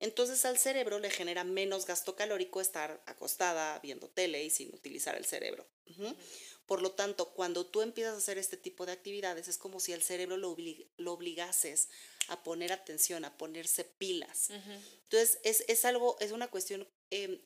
[0.00, 5.16] Entonces al cerebro le genera menos gasto calórico estar acostada viendo tele y sin utilizar
[5.16, 5.66] el cerebro.
[6.66, 9.92] Por lo tanto, cuando tú empiezas a hacer este tipo de actividades, es como si
[9.92, 10.56] al cerebro lo,
[11.12, 11.88] obligases
[12.28, 14.50] a poner atención, a ponerse pilas.
[14.50, 17.40] Entonces, es, algo, es una cuestión em,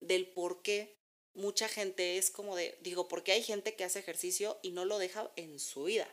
[0.00, 0.97] del por qué
[1.38, 4.98] mucha gente es como de, digo, porque hay gente que hace ejercicio y no lo
[4.98, 6.12] deja en su vida,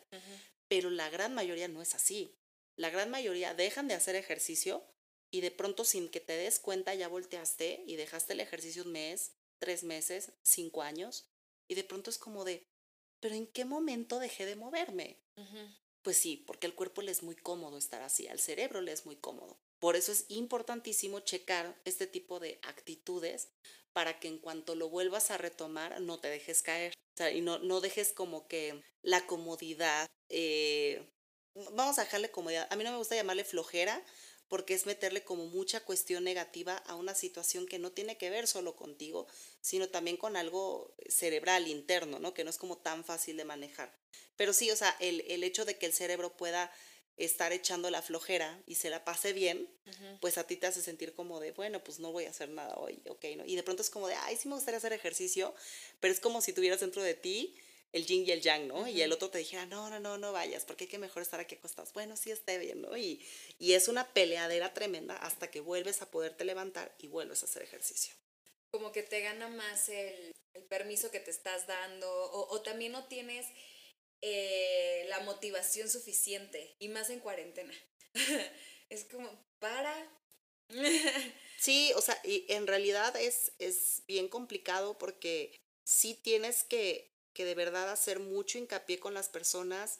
[0.68, 2.34] pero la gran mayoría no es así.
[2.78, 4.84] La gran mayoría dejan de hacer ejercicio
[5.32, 8.92] y de pronto sin que te des cuenta ya volteaste y dejaste el ejercicio un
[8.92, 11.26] mes, tres meses, cinco años
[11.68, 12.64] y de pronto es como de,
[13.20, 15.18] pero ¿en qué momento dejé de moverme?
[16.04, 19.06] Pues sí, porque el cuerpo le es muy cómodo estar así, al cerebro le es
[19.06, 19.58] muy cómodo.
[19.80, 23.50] Por eso es importantísimo checar este tipo de actitudes
[23.94, 26.94] para que en cuanto lo vuelvas a retomar no te dejes caer.
[27.34, 31.08] Y no, no dejes como que la comodidad, eh,
[31.72, 32.68] vamos a dejarle comodidad.
[32.70, 34.04] A mí no me gusta llamarle flojera
[34.48, 38.48] porque es meterle como mucha cuestión negativa a una situación que no tiene que ver
[38.48, 39.28] solo contigo,
[39.62, 42.34] sino también con algo cerebral interno, ¿no?
[42.34, 43.98] Que no es como tan fácil de manejar.
[44.36, 46.72] Pero sí, o sea, el, el hecho de que el cerebro pueda
[47.17, 49.69] estar echando la flojera y se la pase bien,
[50.19, 52.75] pues a ti te hace sentir como de, bueno, pues no voy a hacer nada
[52.75, 53.45] hoy, ok, ¿no?
[53.45, 55.54] Y de pronto es como de, ay, sí me gustaría hacer ejercicio,
[55.99, 57.56] pero es como si tuvieras dentro de ti
[57.93, 58.88] el yin y el yang, ¿no?
[58.88, 61.39] Y el otro te dijera, no, no, no, no vayas, porque hay que mejor estar
[61.39, 61.93] aquí acostados.
[61.93, 62.97] Bueno, sí esté bien, ¿no?
[62.97, 63.25] Y,
[63.58, 67.62] y es una peleadera tremenda hasta que vuelves a poderte levantar y vuelves a hacer
[67.63, 68.13] ejercicio.
[68.71, 72.91] Como que te gana más el, el permiso que te estás dando, o, o también
[72.91, 73.45] no tienes
[74.21, 77.73] eh, la motivación suficiente, y más en cuarentena.
[78.89, 79.93] es como, para.
[81.60, 87.45] sí, o sea, y en realidad es, es bien complicado porque sí tienes que, que
[87.45, 89.99] de verdad hacer mucho hincapié con las personas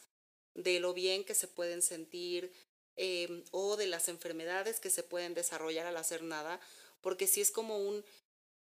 [0.56, 2.52] de lo bien que se pueden sentir
[2.96, 6.60] em, o de las enfermedades que se pueden desarrollar al hacer nada,
[7.02, 8.04] porque si es como un,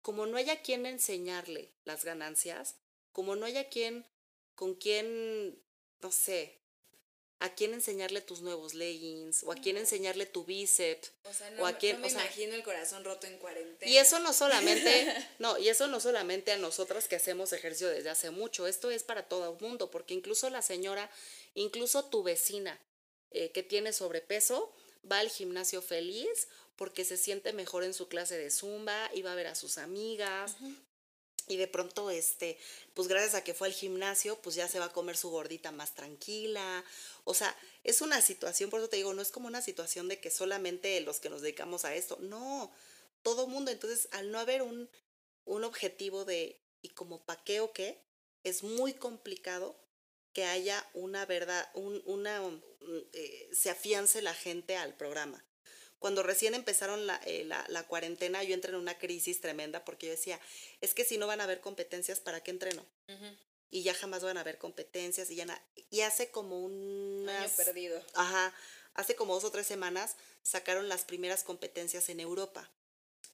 [0.02, 2.76] como no haya quien enseñarle las ganancias,
[3.12, 4.04] como no haya quien
[4.57, 5.57] con quién,
[6.01, 6.59] no sé,
[7.38, 11.66] a quién enseñarle tus nuevos leggings, o a quién enseñarle tu bíceps, o, sea, no,
[11.66, 13.92] a quién, me imagino el corazón roto en cuarentena.
[13.92, 15.07] Y eso no solamente,
[15.38, 19.05] no, y eso no solamente a nosotras que hacemos ejercicio desde hace mucho, esto es
[19.05, 21.11] para todo el mundo, porque incluso la señora,
[21.55, 22.81] incluso tu vecina
[23.31, 24.73] eh, que tiene sobrepeso,
[25.11, 29.33] va al gimnasio feliz porque se siente mejor en su clase de zumba, y va
[29.33, 30.57] a ver a sus amigas,
[31.48, 32.59] y de pronto, este,
[32.94, 35.70] pues gracias a que fue al gimnasio, pues ya se va a comer su gordita
[35.70, 36.85] más tranquila.
[37.24, 40.20] O sea, es una situación, por eso te digo, no es como una situación de
[40.20, 42.72] que solamente los que nos dedicamos a esto, no,
[43.22, 43.70] todo mundo.
[43.70, 44.90] Entonces, al no haber un,
[45.44, 48.02] un objetivo de, ¿y como pa' qué o qué?
[48.42, 49.78] Es muy complicado
[50.32, 52.62] que haya una verdad, un, una, mm,
[53.12, 55.45] eh, se afiance la gente al programa
[55.98, 60.12] cuando recién empezaron eh, la, la, cuarentena, yo entré en una crisis tremenda porque yo
[60.12, 60.40] decía,
[60.80, 62.85] es que si no van a haber competencias, ¿para qué entreno?
[63.70, 68.02] Y ya jamás van a haber competencias y ya Y hace como un año perdido.
[68.14, 68.54] Ajá,
[68.94, 72.70] hace como dos o tres semanas sacaron las primeras competencias en Europa.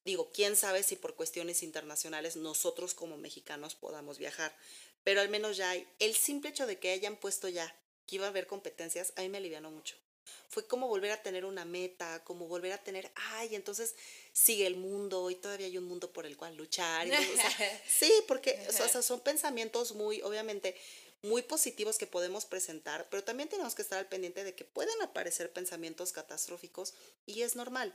[0.05, 4.57] Digo, quién sabe si por cuestiones internacionales nosotros como mexicanos podamos viajar,
[5.05, 5.87] pero al menos ya hay.
[5.99, 9.29] El simple hecho de que hayan puesto ya que iba a haber competencias, a mí
[9.29, 10.02] me alivianó mucho
[10.49, 13.95] fue como volver a tener una meta, como volver a tener, ay, entonces
[14.33, 17.09] sigue el mundo y todavía hay un mundo por el cual luchar.
[17.89, 20.77] sí, porque o sea, son pensamientos muy, obviamente,
[21.23, 25.01] muy positivos que podemos presentar, pero también tenemos que estar al pendiente de que pueden
[25.03, 26.95] aparecer pensamientos catastróficos
[27.27, 27.95] y es normal.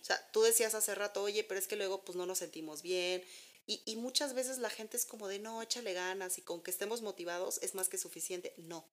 [0.00, 2.82] O sea, tú decías hace rato, oye, pero es que luego pues no nos sentimos
[2.82, 3.22] bien.
[3.66, 6.70] Y, y muchas veces la gente es como de, no, échale ganas y con que
[6.70, 8.54] estemos motivados es más que suficiente.
[8.56, 8.84] No.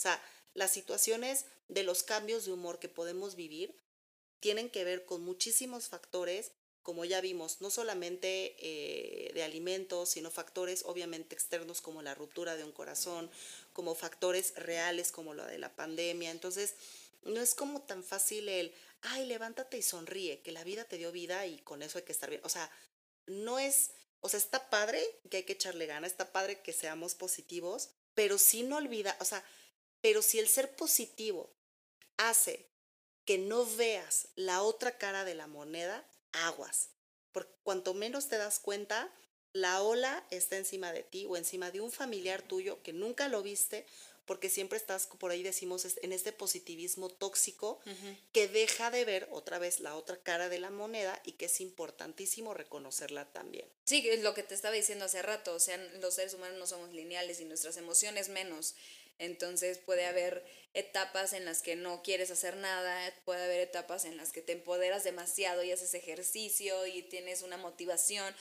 [0.00, 0.22] O sea,
[0.54, 3.76] las situaciones de los cambios de humor que podemos vivir
[4.40, 10.30] tienen que ver con muchísimos factores, como ya vimos, no solamente eh, de alimentos, sino
[10.30, 13.30] factores obviamente externos como la ruptura de un corazón,
[13.74, 16.30] como factores reales como lo de la pandemia.
[16.30, 16.76] Entonces,
[17.20, 21.12] no es como tan fácil el, ay, levántate y sonríe, que la vida te dio
[21.12, 22.40] vida y con eso hay que estar bien.
[22.42, 22.70] O sea,
[23.26, 27.14] no es, o sea, está padre que hay que echarle gana, está padre que seamos
[27.14, 29.44] positivos, pero sí no olvida, o sea,
[30.00, 31.52] pero si el ser positivo
[32.16, 32.70] hace
[33.24, 36.90] que no veas la otra cara de la moneda, aguas.
[37.32, 39.12] Porque cuanto menos te das cuenta,
[39.52, 43.42] la ola está encima de ti o encima de un familiar tuyo que nunca lo
[43.42, 43.86] viste
[44.30, 47.80] porque siempre estás, por ahí decimos, en este positivismo tóxico
[48.30, 51.60] que deja de ver otra vez la otra cara de la moneda y que es
[51.60, 53.68] importantísimo reconocerla también.
[53.86, 56.66] Sí, es lo que te estaba diciendo hace rato, o sea, los seres humanos no
[56.68, 58.76] somos lineales y nuestras emociones menos.
[59.20, 64.16] Entonces puede haber etapas en las que no quieres hacer nada, puede haber etapas en
[64.16, 68.34] las que te empoderas demasiado y haces ejercicio y tienes una motivación.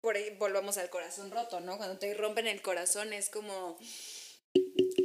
[0.00, 1.76] Por ahí volvamos al corazón roto, ¿no?
[1.76, 3.78] Cuando te rompen el corazón es como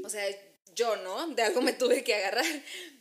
[0.04, 0.26] o sea,
[0.76, 1.28] yo, ¿no?
[1.28, 2.46] De algo me tuve que agarrar.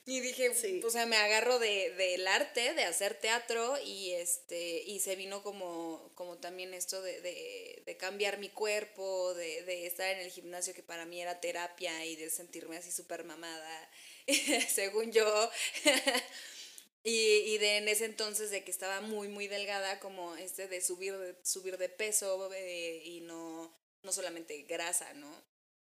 [0.05, 0.51] Y dije,
[0.85, 5.45] o sea, me agarro de, del arte, de hacer teatro, y este, y se vino
[5.45, 10.31] como, como también esto de, de, de cambiar mi cuerpo, de, de, estar en el
[10.31, 13.91] gimnasio que para mí era terapia y de sentirme así súper mamada,
[14.69, 15.51] según yo.
[17.05, 20.81] y, y de en ese entonces de que estaba muy, muy delgada, como este de
[20.81, 25.31] subir, de, subir de peso eh, y no, no solamente grasa, ¿no?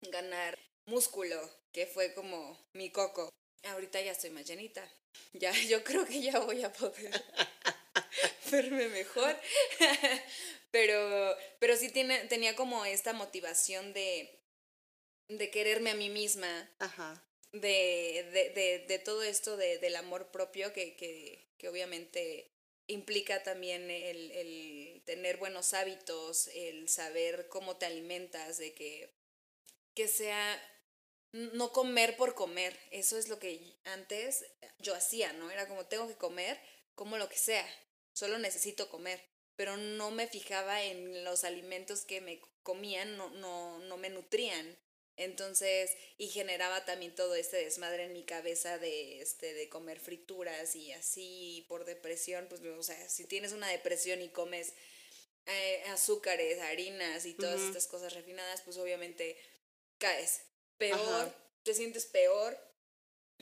[0.02, 1.38] Ganar músculo,
[1.72, 3.28] que fue como mi coco.
[3.64, 4.86] Ahorita ya estoy más llenita.
[5.32, 7.10] Ya, yo creo que ya voy a poder
[8.50, 9.36] verme mejor.
[10.70, 14.40] pero, pero sí tiene, tenía como esta motivación de,
[15.28, 16.70] de quererme a mí misma.
[16.78, 17.24] Ajá.
[17.52, 22.52] De, de, de, de todo esto de, del amor propio que, que, que obviamente
[22.88, 29.14] implica también el, el, tener buenos hábitos, el saber cómo te alimentas, de que,
[29.94, 30.60] que sea
[31.32, 32.78] no comer por comer.
[32.90, 34.44] Eso es lo que antes
[34.78, 35.50] yo hacía, ¿no?
[35.50, 36.60] Era como tengo que comer,
[36.94, 37.66] como lo que sea.
[38.12, 39.20] Solo necesito comer.
[39.56, 44.78] Pero no me fijaba en los alimentos que me comían, no, no, no me nutrían.
[45.16, 50.76] Entonces, y generaba también todo este desmadre en mi cabeza de, este, de comer frituras
[50.76, 54.74] y así por depresión, pues, o sea, si tienes una depresión y comes
[55.46, 59.36] eh, azúcares, harinas y todas estas cosas refinadas, pues obviamente
[59.98, 60.42] caes
[60.78, 62.56] peor, te sientes peor.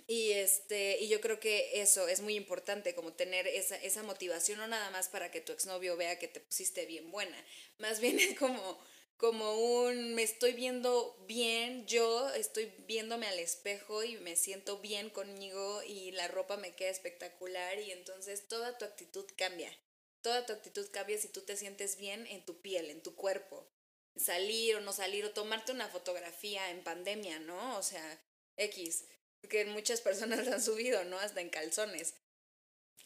[0.09, 4.59] Y, este, y yo creo que eso es muy importante, como tener esa, esa motivación,
[4.59, 7.37] no nada más para que tu exnovio vea que te pusiste bien buena,
[7.79, 8.79] más bien es como,
[9.17, 15.11] como un me estoy viendo bien, yo estoy viéndome al espejo y me siento bien
[15.11, 19.77] conmigo y la ropa me queda espectacular y entonces toda tu actitud cambia.
[20.21, 23.69] Toda tu actitud cambia si tú te sientes bien en tu piel, en tu cuerpo
[24.17, 27.79] salir o no salir o tomarte una fotografía en pandemia, ¿no?
[27.79, 28.21] O sea,
[28.57, 29.05] X,
[29.49, 31.19] que muchas personas han subido, ¿no?
[31.19, 32.15] Hasta en calzones.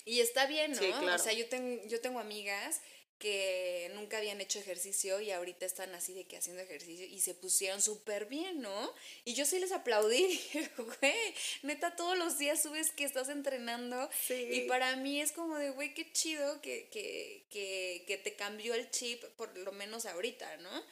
[0.05, 1.15] Y está bien, ¿no?
[1.15, 2.81] O sea, yo, tengo yo tengo amigas
[3.21, 7.35] que nunca habían hecho ejercicio y ahorita están así de que haciendo ejercicio y se
[7.35, 8.95] pusieron súper bien, ¿no?
[9.27, 10.41] Y yo sí les aplaudí,
[10.79, 15.69] güey, neta todos los días subes que estás entrenando y para mí es como de,
[15.69, 20.57] güey, qué chido que, que, que, que te cambió el chip, por lo menos ahorita,
[20.57, 20.85] ¿no?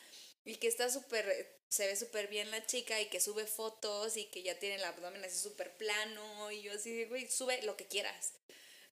[0.48, 4.24] Y que está súper, se ve súper bien la chica y que sube fotos y
[4.30, 7.87] que ya tiene el abdomen así súper plano y yo así, güey, sube lo que
[7.87, 8.32] quieras.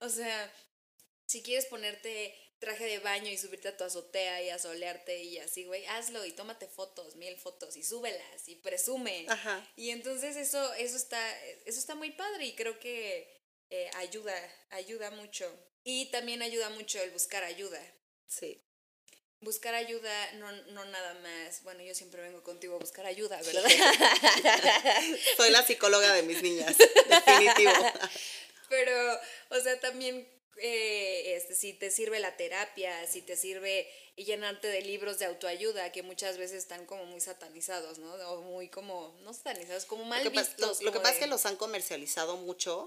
[0.00, 0.52] O sea,
[1.24, 5.38] si quieres ponerte traje de baño y subirte a tu azotea y a solearte y
[5.38, 9.24] así, güey, hazlo y tómate fotos, mil fotos y súbelas y presume.
[9.26, 9.66] Ajá.
[9.76, 13.34] Y entonces eso, eso está, eso está muy padre y creo que
[13.70, 14.34] eh, ayuda,
[14.68, 15.50] ayuda mucho.
[15.84, 17.80] Y también ayuda mucho el buscar ayuda.
[18.26, 18.65] Sí
[19.40, 23.64] buscar ayuda, no, no nada más, bueno, yo siempre vengo contigo a buscar ayuda, ¿verdad?
[25.36, 26.76] Soy la psicóloga de mis niñas,
[27.08, 27.72] definitivo.
[28.68, 29.20] Pero,
[29.50, 34.80] o sea, también eh, este, si te sirve la terapia, si te sirve llenarte de
[34.80, 38.14] libros de autoayuda, que muchas veces están como muy satanizados, ¿no?
[38.14, 40.80] O muy como, no satanizados, como mal lo que vistos.
[40.80, 42.86] lo, que pasa es que los han comercializado mucho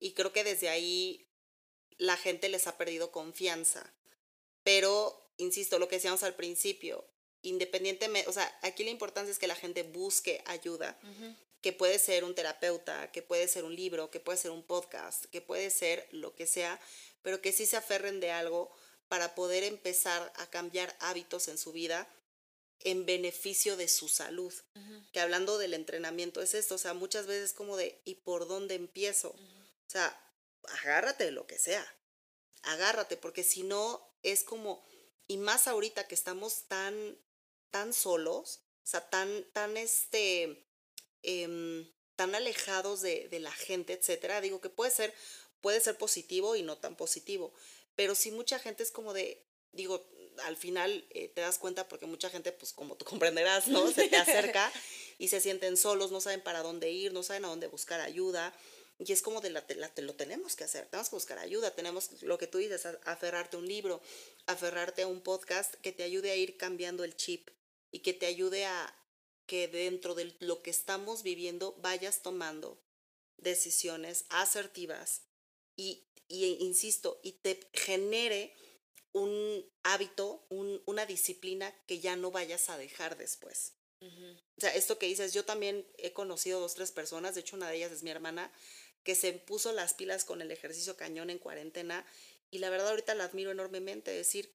[0.00, 1.28] y creo que desde ahí
[1.98, 3.92] la gente les ha perdido confianza.
[4.62, 7.08] Pero insisto, lo que decíamos al principio,
[7.42, 10.98] independientemente, o sea, aquí la importancia es que la gente busque ayuda,
[11.60, 15.26] que puede ser un terapeuta, que puede ser un libro, que puede ser un podcast,
[15.26, 16.80] que puede ser lo que sea,
[17.22, 18.70] pero que sí se aferren de algo
[19.08, 22.08] para poder empezar a cambiar hábitos en su vida
[22.80, 24.52] en beneficio de su salud.
[25.12, 28.74] Que hablando del entrenamiento es esto, o sea, muchas veces como de, ¿y por dónde
[28.74, 29.30] empiezo?
[29.30, 30.20] O sea,
[30.82, 31.86] agárrate de lo que sea,
[32.62, 34.84] agárrate, porque si no es como
[35.26, 37.18] y más ahorita que estamos tan,
[37.70, 40.66] tan solos, o sea, tan, tan, este,
[41.22, 45.12] em, tan alejados de, de, la gente, etcétera, digo que puede ser,
[45.60, 47.52] puede ser positivo y no tan positivo,
[47.94, 50.06] pero sí mucha gente es como de, digo,
[50.44, 53.90] al final eh, te das cuenta porque mucha gente, pues como tú comprenderás, ¿no?
[53.90, 54.72] Se te acerca
[55.18, 58.54] y se sienten solos, no saben para dónde ir, no saben a dónde buscar ayuda.
[58.98, 62.22] Y es como de la, la, lo tenemos que hacer, tenemos que buscar ayuda, tenemos
[62.22, 64.00] lo que tú dices, aferrarte a un libro,
[64.46, 67.50] aferrarte a un podcast que te ayude a ir cambiando el chip
[67.90, 68.94] y que te ayude a,
[69.46, 72.82] que dentro de lo que estamos viviendo vayas tomando
[73.38, 75.22] decisiones asertivas
[75.76, 78.54] y, insisto, y te genere
[79.12, 83.74] un hábito, una disciplina que ya no vayas a dejar después.
[84.00, 87.70] O sea, esto que dices, yo también he conocido dos, tres personas, de hecho una
[87.70, 88.52] de ellas es mi hermana,
[89.06, 92.04] que se puso las pilas con el ejercicio cañón en cuarentena
[92.50, 94.52] y la verdad ahorita la admiro enormemente, decir,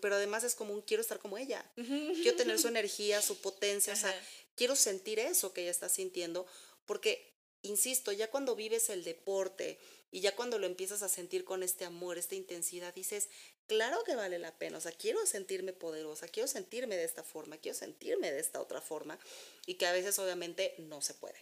[0.00, 3.92] pero además es como un quiero estar como ella, quiero tener su energía, su potencia,
[3.92, 4.12] o sea,
[4.56, 6.48] quiero sentir eso que ella está sintiendo,
[6.84, 7.32] porque,
[7.62, 9.78] insisto, ya cuando vives el deporte
[10.10, 13.28] y ya cuando lo empiezas a sentir con este amor, esta intensidad, dices,
[13.68, 17.56] claro que vale la pena, o sea, quiero sentirme poderosa, quiero sentirme de esta forma,
[17.58, 19.16] quiero sentirme de esta otra forma,
[19.64, 21.38] y que a veces obviamente no se puede.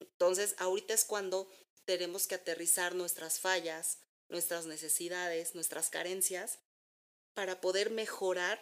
[0.00, 1.48] Entonces, ahorita es cuando
[1.88, 3.96] tenemos que aterrizar nuestras fallas,
[4.28, 6.58] nuestras necesidades, nuestras carencias,
[7.32, 8.60] para poder mejorar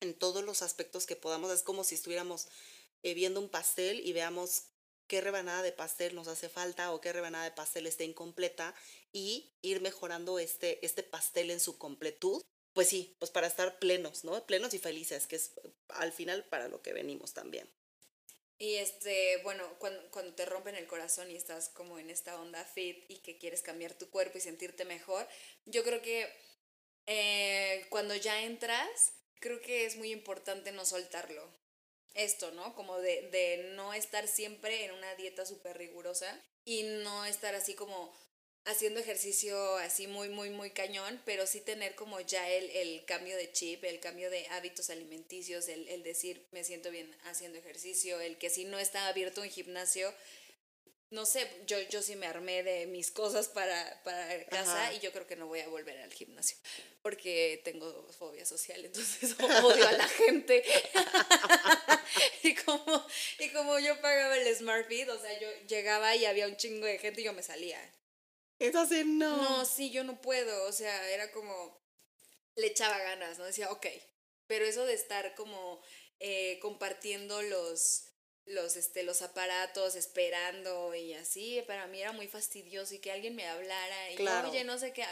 [0.00, 1.52] en todos los aspectos que podamos.
[1.52, 2.48] Es como si estuviéramos
[3.04, 4.64] eh, viendo un pastel y veamos
[5.06, 8.74] qué rebanada de pastel nos hace falta o qué rebanada de pastel está incompleta
[9.12, 12.42] y ir mejorando este, este pastel en su completud.
[12.72, 14.44] Pues sí, pues para estar plenos, ¿no?
[14.46, 15.52] Plenos y felices, que es
[15.90, 17.70] al final para lo que venimos también.
[18.60, 22.62] Y este, bueno, cuando, cuando te rompen el corazón y estás como en esta onda
[22.62, 25.26] fit y que quieres cambiar tu cuerpo y sentirte mejor,
[25.64, 26.30] yo creo que
[27.06, 31.42] eh, cuando ya entras, creo que es muy importante no soltarlo.
[32.12, 32.74] Esto, ¿no?
[32.74, 37.74] Como de, de no estar siempre en una dieta súper rigurosa y no estar así
[37.74, 38.14] como
[38.64, 43.36] haciendo ejercicio así muy, muy, muy cañón, pero sí tener como ya el, el cambio
[43.36, 48.20] de chip, el cambio de hábitos alimenticios, el, el, decir me siento bien haciendo ejercicio,
[48.20, 50.12] el que si no está abierto un gimnasio,
[51.10, 55.10] no sé, yo, yo sí me armé de mis cosas para, para casa y yo
[55.10, 56.56] creo que no voy a volver al gimnasio
[57.02, 60.62] porque tengo fobia social, entonces odio a la gente.
[62.42, 63.06] y, como,
[63.38, 66.86] y como yo pagaba el Smart Feed, o sea, yo llegaba y había un chingo
[66.86, 67.78] de gente y yo me salía.
[68.60, 69.36] Es así, no.
[69.36, 71.76] No, sí, yo no puedo, o sea, era como,
[72.54, 73.44] le echaba ganas, ¿no?
[73.44, 73.86] Decía, ok,
[74.46, 75.82] pero eso de estar como
[76.20, 78.10] eh, compartiendo los
[78.46, 83.36] los, este, los aparatos, esperando y así, para mí era muy fastidioso y que alguien
[83.36, 84.50] me hablara y claro.
[84.50, 85.04] oye, no sé qué,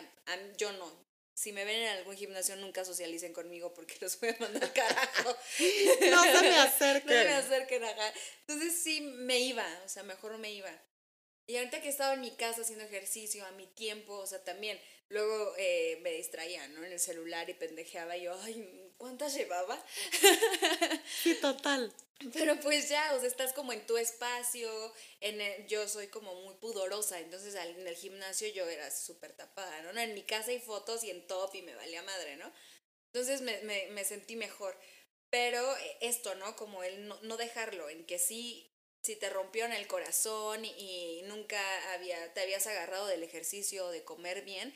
[0.56, 1.08] yo no.
[1.34, 5.36] Si me ven en algún gimnasio, nunca socialicen conmigo porque los voy a mandar carajo.
[6.10, 7.16] no se me acerquen.
[7.16, 8.12] no se me acerquen acá.
[8.40, 10.72] Entonces sí me iba, o sea, mejor me iba.
[11.48, 14.78] Y ahorita que estaba en mi casa haciendo ejercicio a mi tiempo, o sea, también
[15.08, 16.84] luego eh, me distraía, ¿no?
[16.84, 19.82] En el celular y pendejeaba y yo, ay, ¿cuántas llevaba?
[21.22, 21.92] Sí, total.
[22.34, 24.70] Pero pues ya, o sea, estás como en tu espacio,
[25.20, 29.98] en yo soy como muy pudorosa, entonces en el gimnasio yo era súper tapada, ¿no?
[29.98, 32.52] En mi casa hay fotos y en top y me valía madre, ¿no?
[33.06, 34.78] Entonces me, me, me sentí mejor.
[35.30, 35.62] Pero
[36.00, 36.56] esto, ¿no?
[36.56, 38.67] Como el no, no, dejarlo, en que sí,
[39.02, 41.60] si te rompió en el corazón y nunca
[41.92, 44.74] había, te habías agarrado del ejercicio o de comer bien,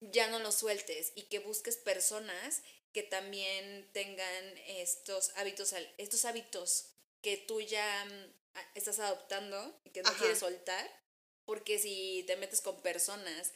[0.00, 6.90] ya no lo sueltes y que busques personas que también tengan estos hábitos, estos hábitos
[7.22, 10.88] que tú ya mm, estás adoptando y que no quieres soltar,
[11.44, 13.52] porque si te metes con personas,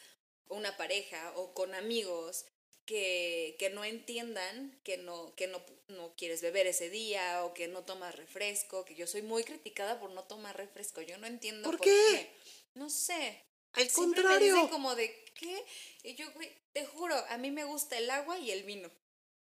[0.49, 2.47] o una pareja o con amigos
[2.89, 7.69] que, que no entiendan que, no, que no, no quieres beber ese día o que
[7.69, 11.71] no tomas refresco, que yo soy muy criticada por no tomar refresco, yo no entiendo
[11.71, 12.31] por, qué?
[12.73, 13.45] No sé.
[13.75, 14.39] Al contrario.
[14.39, 15.67] Me dicen como de, ¿qué?
[16.03, 18.91] Y yo, güey, te juro, a mí me gusta el agua y el vino.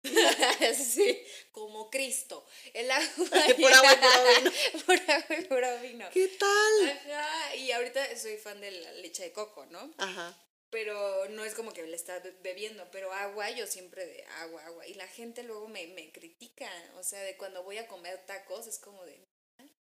[0.75, 1.21] sí,
[1.51, 2.45] como Cristo.
[2.73, 3.27] El agua.
[3.59, 4.51] por agua y puro vino.
[4.85, 6.09] por agua y puro vino.
[6.13, 6.89] ¿Qué tal?
[6.89, 7.55] Ajá.
[7.57, 9.93] Y ahorita soy fan de la leche de coco, ¿no?
[9.97, 10.33] Ajá.
[10.73, 14.87] Pero no es como que le está bebiendo, pero agua, yo siempre de agua, agua.
[14.87, 16.67] Y la gente luego me, me critica,
[16.97, 19.23] o sea, de cuando voy a comer tacos, es como de,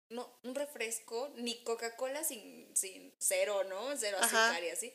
[0.10, 3.96] no, un refresco, ni Coca-Cola sin, sin cero, ¿no?
[3.96, 4.92] Cero azúcar y así.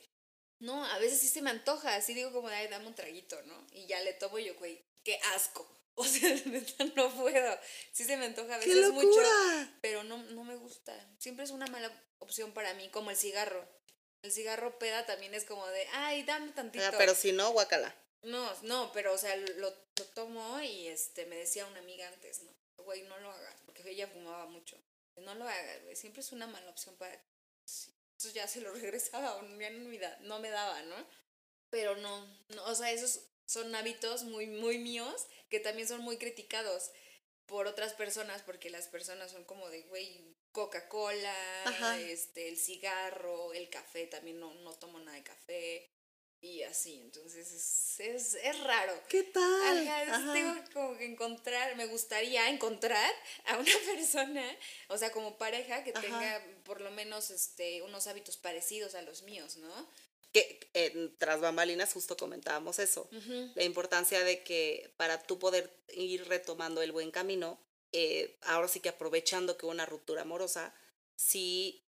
[0.58, 3.64] No, a veces sí se me antoja, así digo como, ay, dame un traguito, ¿no?
[3.70, 5.66] Y ya le tomo yo, güey, qué asco.
[6.00, 6.32] O sea,
[6.94, 7.58] no puedo.
[7.90, 9.20] Sí se me antoja a veces mucho,
[9.80, 10.94] pero no, no me gusta.
[11.18, 13.68] Siempre es una mala opción para mí, como el cigarro.
[14.22, 16.84] El cigarro peda también es como de, ay, dame tantito.
[16.98, 17.94] pero si no, guacala.
[18.22, 22.42] No, no, pero o sea, lo, lo tomo y este me decía una amiga antes,
[22.42, 24.76] no, güey, no lo hagas, porque ella fumaba mucho.
[25.16, 29.40] No lo hagas, güey, siempre es una mala opción para Entonces ya se lo regresaba,
[29.40, 31.06] ya no me, no me daba, ¿no?
[31.70, 36.18] Pero no, no, o sea, esos son hábitos muy, muy míos que también son muy
[36.18, 36.90] criticados
[37.48, 41.34] por otras personas porque las personas son como de, güey, Coca-Cola,
[41.98, 45.90] este, el cigarro, el café, también no, no tomo nada de café.
[46.40, 48.92] y así, entonces es, es, es raro.
[49.08, 49.88] ¿Qué tal?
[49.88, 53.12] Ajá, tengo como que encontrar, me gustaría encontrar
[53.46, 54.44] a una persona,
[54.88, 59.22] o sea, como pareja que tenga por lo menos este, unos hábitos parecidos a los
[59.22, 59.88] míos, ¿no?
[60.32, 63.08] Que en tras bambalinas justo comentábamos eso,
[63.54, 67.58] la importancia de que para tú poder ir retomando el buen camino,
[67.92, 70.74] eh, ahora sí que aprovechando que hubo una ruptura amorosa,
[71.16, 71.84] sí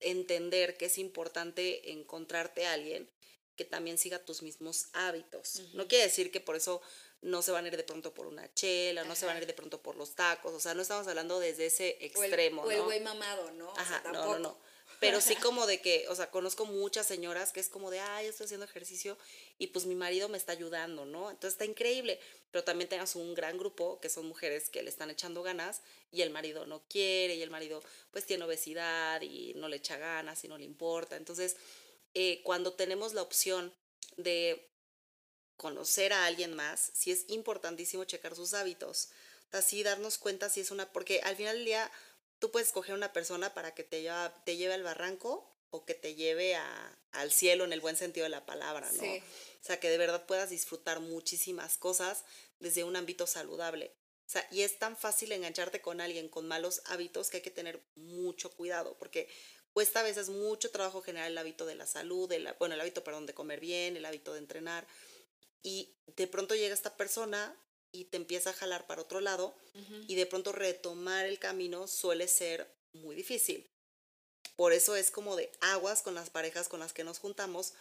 [0.00, 3.10] entender que es importante encontrarte a alguien
[3.56, 5.62] que también siga tus mismos hábitos.
[5.74, 6.80] No quiere decir que por eso
[7.20, 9.46] no se van a ir de pronto por una chela, no se van a ir
[9.46, 12.62] de pronto por los tacos, o sea, no estamos hablando desde ese extremo.
[12.62, 13.72] O el, güey mamado, ¿no?
[13.76, 14.58] Ajá, no, no, no.
[15.02, 18.26] Pero sí como de que, o sea, conozco muchas señoras que es como de, ay,
[18.26, 19.18] estoy haciendo ejercicio
[19.58, 21.28] y pues mi marido me está ayudando, ¿no?
[21.28, 22.20] Entonces está increíble.
[22.52, 25.82] Pero también tengas un gran grupo que son mujeres que le están echando ganas
[26.12, 27.82] y el marido no quiere y el marido
[28.12, 31.16] pues tiene obesidad y no le echa ganas y no le importa.
[31.16, 31.56] Entonces,
[32.14, 33.74] eh, cuando tenemos la opción
[34.16, 34.70] de
[35.56, 39.08] conocer a alguien más, sí es importantísimo checar sus hábitos.
[39.50, 41.90] Así darnos cuenta si es una, porque al final del día
[42.42, 45.94] tú puedes escoger una persona para que te, lleva, te lleve al barranco o que
[45.94, 49.02] te lleve a, al cielo en el buen sentido de la palabra, ¿no?
[49.04, 52.24] O sea, que de verdad puedas disfrutar muchísimas cosas
[52.58, 53.94] desde un ámbito saludable.
[54.26, 57.52] O sea, y es tan fácil engancharte con alguien con malos hábitos que hay que
[57.52, 59.28] tener mucho cuidado, porque
[59.72, 63.04] cuesta a veces mucho trabajo generar el hábito de la salud, el, bueno, el hábito,
[63.04, 64.84] perdón, de comer bien, el hábito de entrenar.
[65.62, 67.56] Y de pronto llega esta persona
[67.92, 69.54] y te empieza a jalar para otro lado
[70.08, 73.70] y de pronto retomar el camino suele ser muy difícil.
[74.56, 77.74] Por eso es como de aguas con las parejas con las que nos juntamos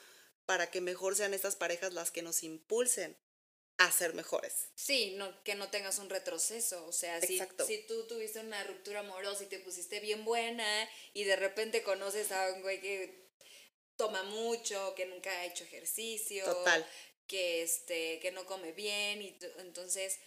[0.45, 3.17] para que mejor sean estas parejas las que nos impulsen
[3.77, 4.69] a ser mejores.
[4.75, 6.85] Sí, no, que no tengas un retroceso.
[6.85, 11.23] O sea, si, si tú tuviste una ruptura amorosa y te pusiste bien buena y
[11.23, 13.29] de repente conoces a un güey que
[13.95, 16.45] toma mucho, que nunca ha hecho ejercicio.
[16.45, 16.85] Total.
[17.31, 20.19] Que, este, que no come bien y entonces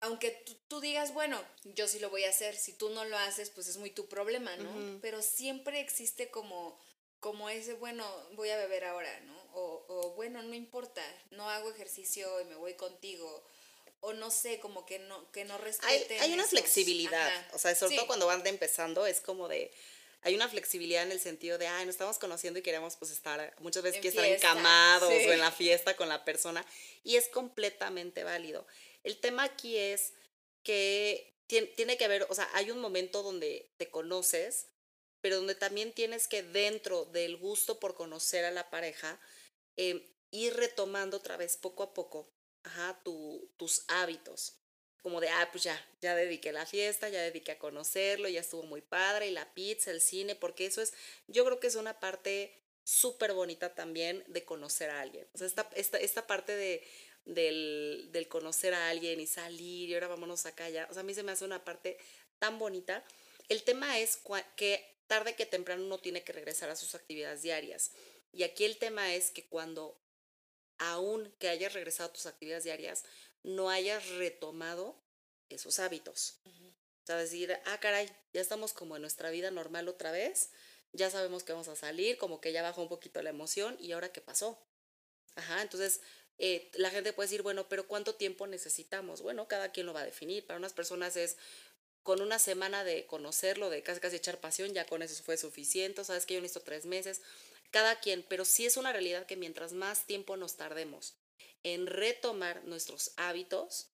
[0.00, 0.32] aunque
[0.68, 3.68] tú, digas, bueno, yo sí lo voy a hacer, si tú no lo haces, pues
[3.68, 4.98] es muy tu problema, ¿no?
[5.00, 6.78] Pero siempre existe como,
[7.20, 9.34] como ese, bueno, voy a beber ahora, ¿no?
[9.54, 13.46] o, bueno, no importa, no hago ejercicio y me voy contigo
[14.00, 16.20] o no sé, como que no, que no respeten.
[16.20, 19.72] Hay, una flexibilidad, o sea, sobre todo cuando van empezando, es como de,
[20.24, 23.54] hay una flexibilidad en el sentido de, ay, nos estamos conociendo y queremos pues estar,
[23.60, 26.64] muchas veces que estar encamados o en la fiesta con la persona,
[27.04, 28.66] y es completamente válido.
[29.04, 30.14] El tema aquí es
[30.62, 34.66] que tiene, tiene que haber, o sea, hay un momento donde te conoces,
[35.20, 39.20] pero donde también tienes que dentro del gusto por conocer a la pareja,
[39.76, 40.00] Em,
[40.30, 42.30] ir retomando otra vez poco a poco
[42.62, 44.56] ajá, tu, tus hábitos.
[45.04, 48.62] Como de, ah, pues ya, ya dediqué la fiesta, ya dediqué a conocerlo, ya estuvo
[48.62, 50.94] muy padre, y la pizza, el cine, porque eso es,
[51.28, 55.28] yo creo que es una parte súper bonita también de conocer a alguien.
[55.34, 56.82] O sea, esta, esta, esta parte de,
[57.26, 60.88] del, del, conocer a alguien y salir y ahora vámonos acá ya.
[60.90, 61.98] O sea, a mí se me hace una parte
[62.38, 63.04] tan bonita.
[63.50, 64.18] El tema es
[64.56, 67.92] que tarde que temprano uno tiene que regresar a sus actividades diarias.
[68.32, 70.00] Y aquí el tema es que cuando,
[70.78, 73.04] aún que hayas regresado a tus actividades diarias,
[73.44, 75.00] no hayas retomado
[75.48, 76.40] esos hábitos.
[76.44, 80.50] O sea, decir, ah, caray, ya estamos como en nuestra vida normal otra vez,
[80.92, 83.92] ya sabemos que vamos a salir, como que ya bajó un poquito la emoción, ¿y
[83.92, 84.58] ahora qué pasó?
[85.36, 86.00] Ajá, entonces
[86.38, 89.20] eh, la gente puede decir, bueno, pero ¿cuánto tiempo necesitamos?
[89.20, 90.46] Bueno, cada quien lo va a definir.
[90.46, 91.36] Para unas personas es
[92.02, 96.04] con una semana de conocerlo, de casi casi echar pasión, ya con eso fue suficiente,
[96.04, 97.22] sabes que yo necesito tres meses
[97.70, 101.16] cada quien, pero sí es una realidad que mientras más tiempo nos tardemos
[101.64, 103.90] en retomar nuestros hábitos,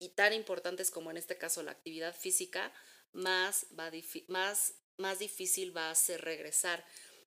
[0.00, 2.72] y tan importantes como en este caso la actividad física,
[3.12, 3.66] más,
[4.28, 6.84] más, más difícil va a ser regresar.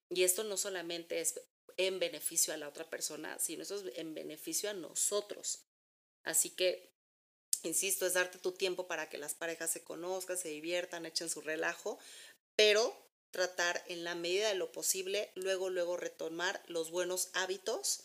[0.10, 1.40] Y esto no solamente es
[1.78, 5.66] en beneficio a la otra persona, sino eso es en beneficio a nosotros.
[6.24, 6.94] Así que,
[7.62, 11.42] insisto, es darte tu tiempo para que las parejas se conozcan, se diviertan, echen su
[11.42, 12.00] relajo,
[12.56, 12.96] pero
[13.30, 18.04] tratar en la medida de lo posible, luego, luego retomar los buenos hábitos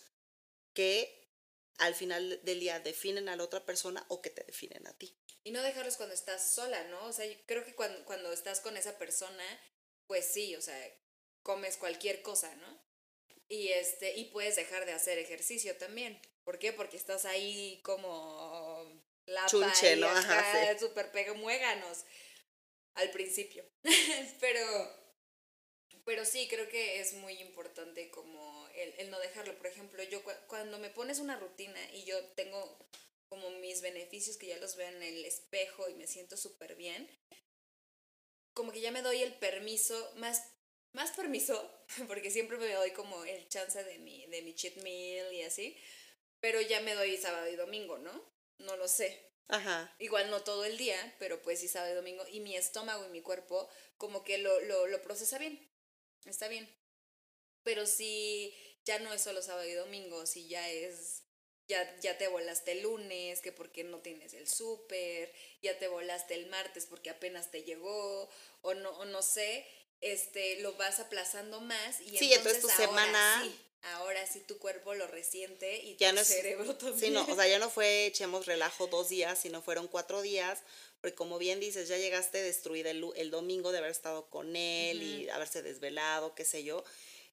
[0.75, 1.18] que
[1.79, 5.17] al final del día definen a la otra persona o que te definen a ti.
[5.45, 7.07] Y no dejarlos cuando estás sola, ¿no?
[7.07, 9.45] O sea, yo creo que cuando, cuando estás con esa persona,
[10.07, 10.79] pues sí, o sea,
[11.43, 12.89] comes cualquier cosa, ¿no?
[13.49, 16.21] Y, este, y puedes dejar de hacer ejercicio también.
[16.45, 16.73] ¿Por qué?
[16.73, 20.09] Porque estás ahí como la Chunche, ¿no?
[20.09, 22.05] Ajá, súper muéganos
[22.95, 23.65] al principio.
[24.41, 24.99] Pero
[26.09, 29.57] pero sí, creo que es muy importante como el, no dejarlo.
[29.59, 32.79] Por ejemplo, yo cuando me pones una rutina y yo tengo
[33.29, 37.09] como mis beneficios que ya los veo en el espejo y me siento súper bien,
[38.55, 40.43] como que ya me doy el permiso, más
[40.93, 41.71] más permiso,
[42.09, 45.77] porque siempre me doy como el chance de mi, de mi cheat meal y así,
[46.41, 48.25] pero ya me doy sábado y domingo, ¿no?
[48.59, 49.33] No lo sé.
[49.49, 49.95] Ajá.
[49.99, 53.11] Igual no todo el día, pero pues sí sábado y domingo, y mi estómago y
[53.11, 55.71] mi cuerpo como que lo, lo, lo procesa bien,
[56.27, 56.69] está bien.
[57.69, 58.55] Pero si
[58.87, 61.23] ya no es solo sábado y domingo, si ya es
[61.69, 66.33] ya, ya te volaste el lunes, que porque no tienes el súper, ya te volaste
[66.33, 68.31] el martes porque apenas te llegó,
[68.63, 69.67] o no, o no sé,
[70.01, 74.59] este, lo vas aplazando más y Sí, entonces tu ahora semana- sí, ahora sí tu
[74.59, 76.99] cuerpo lo resiente y Ya tu no es- cerebro también.
[77.01, 80.61] Sí, no, o sea, ya no fue echemos relajo dos días, sino fueron cuatro días,
[81.03, 85.03] porque como bien dices, ya llegaste destruida el, el domingo de haber estado con él
[85.03, 86.83] y haberse desvelado, qué sé yo,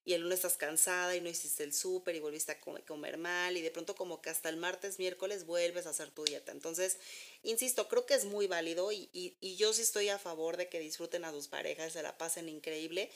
[0.06, 3.18] y el lunes estás cansada y no hiciste el súper y volviste a come- comer
[3.18, 6.51] mal y de pronto como que hasta el martes, miércoles vuelves a hacer tu dieta.
[6.51, 6.97] Entonces,
[7.43, 10.70] insisto, creo que es muy válido y, y- y yo sí estoy a favor de
[10.70, 13.12] que disfruten a sus parejas, se la pasen increíble,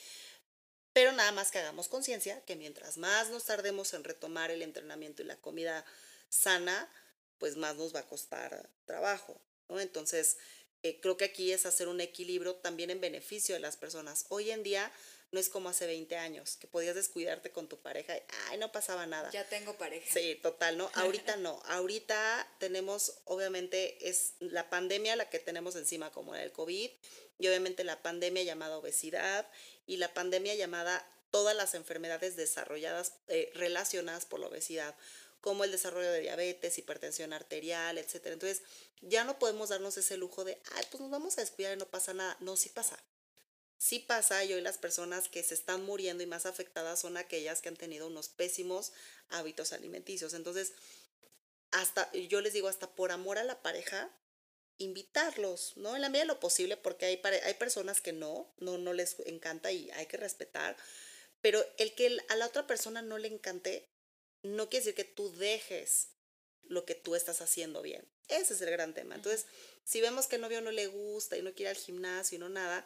[0.94, 5.22] pero nada más que hagamos conciencia que mientras más nos tardemos en retomar el entrenamiento
[5.22, 5.86] y la comida
[6.30, 6.92] sana,
[7.38, 9.80] pues más nos va a costar trabajo, ¿no?
[9.80, 10.38] Entonces,
[10.84, 14.26] eh, creo que aquí es hacer un equilibrio también en beneficio de las personas.
[14.30, 14.92] Hoy en día
[15.32, 18.72] no es como hace 20 años, que podías descuidarte con tu pareja y, ay, no
[18.72, 19.30] pasaba nada.
[19.32, 20.12] Ya tengo pareja.
[20.12, 20.90] Sí, total, ¿no?
[20.96, 21.62] Ahorita no.
[21.66, 26.90] Ahorita tenemos, obviamente, es la pandemia la que tenemos encima, como el COVID,
[27.38, 29.48] y obviamente la pandemia llamada obesidad
[29.86, 34.96] y la pandemia llamada todas las enfermedades desarrolladas eh, relacionadas por la obesidad,
[35.42, 38.34] como el desarrollo de diabetes, hipertensión arterial, etcétera.
[38.34, 38.64] Entonces,
[39.02, 41.86] ya no podemos darnos ese lujo de, ay, pues nos vamos a descuidar y no
[41.86, 42.36] pasa nada.
[42.42, 43.02] No, sí pasa.
[43.80, 47.62] Sí pasa y hoy las personas que se están muriendo y más afectadas son aquellas
[47.62, 48.92] que han tenido unos pésimos
[49.30, 50.36] hábitos alimenticios.
[50.36, 50.74] Entonces,
[51.72, 54.10] hasta, yo les digo, hasta por amor a la pareja,
[54.78, 55.96] invitarlos, ¿no?
[55.96, 58.94] En la medida de lo posible, porque hay, pare- hay personas que no, no, no
[58.94, 60.78] les encanta y hay que respetar,
[61.42, 63.90] pero el que a la otra persona no le encante,
[64.44, 66.10] no quiere decir que tú dejes
[66.64, 68.08] lo que tú estás haciendo bien.
[68.28, 69.16] Ese es el gran tema.
[69.16, 69.48] Entonces,
[69.84, 72.40] si vemos que el novio no le gusta y no quiere ir al gimnasio y
[72.40, 72.86] no nada,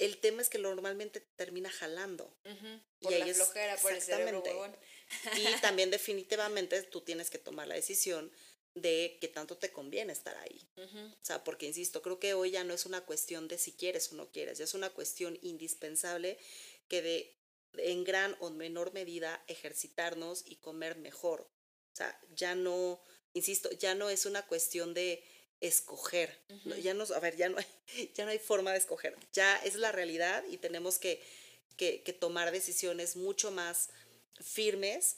[0.00, 2.36] el tema es que normalmente termina jalando.
[3.00, 4.50] Por Y la ahí es- flojera, por el cerebro exactamente.
[4.50, 4.76] huevón.
[5.38, 8.32] Y también definitivamente tú tienes que tomar la decisión
[8.74, 10.68] de qué tanto te conviene estar ahí.
[10.76, 14.12] O sea, porque insisto, creo que hoy ya no es una cuestión de si quieres
[14.12, 16.38] o no quieres, ya es una cuestión indispensable
[16.88, 17.36] que de
[17.74, 21.42] en gran o menor medida ejercitarnos y comer mejor.
[21.92, 23.00] O sea, ya no,
[23.32, 25.22] insisto, ya no es una cuestión de
[25.60, 26.38] escoger.
[26.64, 26.74] ¿no?
[26.74, 26.82] Ujú.
[26.82, 27.66] Ya no, a ver, ya no, hay,
[28.14, 29.16] ya no hay forma de escoger.
[29.32, 31.22] Ya es la realidad y tenemos que,
[31.76, 33.90] que, que tomar decisiones mucho más
[34.40, 35.16] firmes,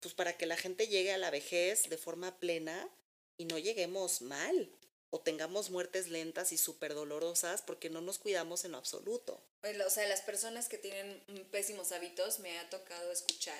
[0.00, 2.88] pues para que la gente llegue a la vejez de forma plena
[3.36, 4.70] y no lleguemos mal
[5.10, 9.40] o tengamos muertes lentas y súper dolorosas porque no nos cuidamos en lo absoluto.
[9.86, 13.58] O sea, las personas que tienen pésimos hábitos, me ha tocado escuchar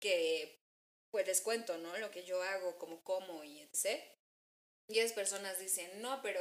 [0.00, 0.58] que,
[1.10, 1.96] pues les cuento, ¿no?
[1.98, 4.02] Lo que yo hago, como como y etc.
[4.88, 6.40] Y esas personas dicen, no, pero,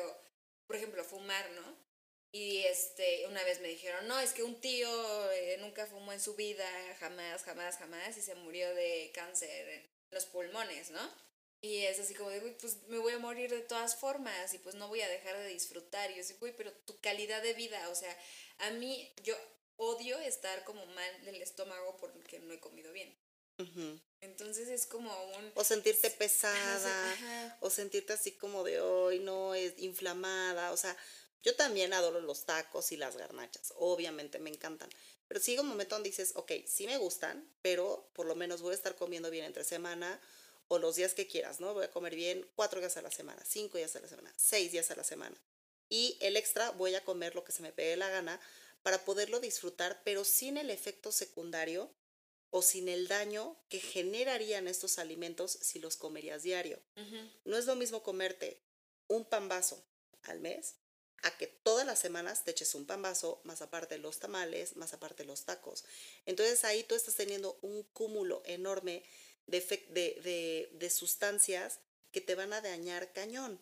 [0.68, 1.86] por ejemplo, fumar, ¿no?
[2.32, 6.20] Y este, una vez me dijeron, no, es que un tío eh, nunca fumó en
[6.20, 6.68] su vida,
[7.00, 11.26] jamás, jamás, jamás, y se murió de cáncer en los pulmones, ¿no?
[11.62, 14.60] Y es así como de, güey, pues me voy a morir de todas formas y
[14.60, 16.12] pues no voy a dejar de disfrutar.
[16.12, 18.16] Y yo así, güey, pero tu calidad de vida, o sea,
[18.60, 19.36] a mí yo
[19.78, 23.18] odio estar como mal del estómago porque no he comido bien.
[24.22, 25.52] Entonces es como un...
[25.56, 27.58] O sentirte pesada, ajá.
[27.62, 30.72] o sentirte así como de hoy, no, es inflamada.
[30.72, 30.96] O sea,
[31.44, 34.90] yo también adoro los tacos y las garnachas, obviamente me encantan.
[35.28, 38.72] Pero sigue un momento donde dices, ok, sí me gustan, pero por lo menos voy
[38.72, 40.20] a estar comiendo bien entre semana
[40.68, 41.74] o los días que quieras, ¿no?
[41.74, 44.72] Voy a comer bien cuatro días a la semana, cinco días a la semana, seis
[44.72, 45.40] días a la semana.
[45.90, 48.40] Y el extra voy a comer lo que se me pegue la gana
[48.82, 51.92] para poderlo disfrutar, pero sin el efecto secundario
[52.50, 56.82] o sin el daño que generarían estos alimentos si los comerías diario.
[57.44, 58.62] No es lo mismo comerte
[59.08, 59.84] un pan vaso
[60.24, 60.76] al mes
[61.22, 64.94] a que todas las semanas te eches un pan vaso, más aparte los tamales, más
[64.94, 65.84] aparte los tacos.
[66.26, 69.04] Entonces ahí tú estás teniendo un cúmulo enorme
[69.48, 71.80] de, de, de, de sustancias
[72.12, 73.60] que te van a dañar cañón.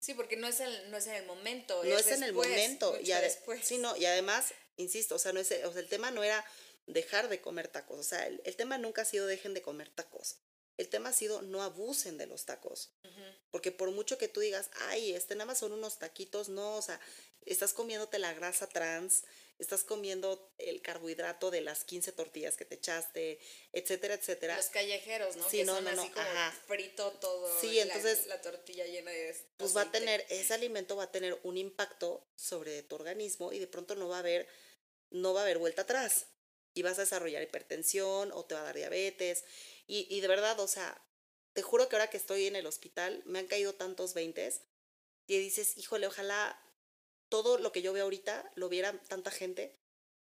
[0.00, 1.84] Sí, porque no es, el, no es en el momento.
[1.84, 2.98] No es, en el momento.
[3.00, 3.64] Y, después.
[3.64, 6.44] sí, no, y además, insisto, o sea, no es, o sea, el tema no era
[6.86, 7.98] dejar de comer tacos.
[7.98, 10.38] O sea, el, el tema nunca ha sido dejen de comer tacos.
[10.78, 12.92] El tema ha sido no abusen de los tacos.
[13.50, 16.82] Porque por mucho que tú digas, ay, este nada más son unos taquitos, no, o
[16.82, 16.98] sea,
[17.44, 19.24] estás comiéndote la grasa trans,
[19.58, 23.38] estás comiendo el carbohidrato de las 15 tortillas que te echaste,
[23.72, 24.56] etcétera, etcétera.
[24.56, 25.48] Los callejeros, ¿no?
[25.50, 26.52] Sí, que no, son no, no, así como ajá.
[26.66, 27.60] frito todo.
[27.60, 29.36] Sí, la- entonces, La, tortilla llena de.
[29.58, 29.98] Pues va a aceite.
[29.98, 34.08] tener, ese alimento va a tener un impacto sobre tu organismo y de pronto no
[34.08, 34.48] va a haber,
[35.10, 36.26] no va a haber vuelta atrás.
[36.74, 39.44] Y vas a desarrollar hipertensión o te va a dar diabetes.
[39.86, 41.02] Y, y de verdad, o sea,
[41.52, 44.62] te juro que ahora que estoy en el hospital me han caído tantos veintes
[45.26, 46.58] y dices, híjole, ojalá
[47.28, 49.78] todo lo que yo veo ahorita lo viera tanta gente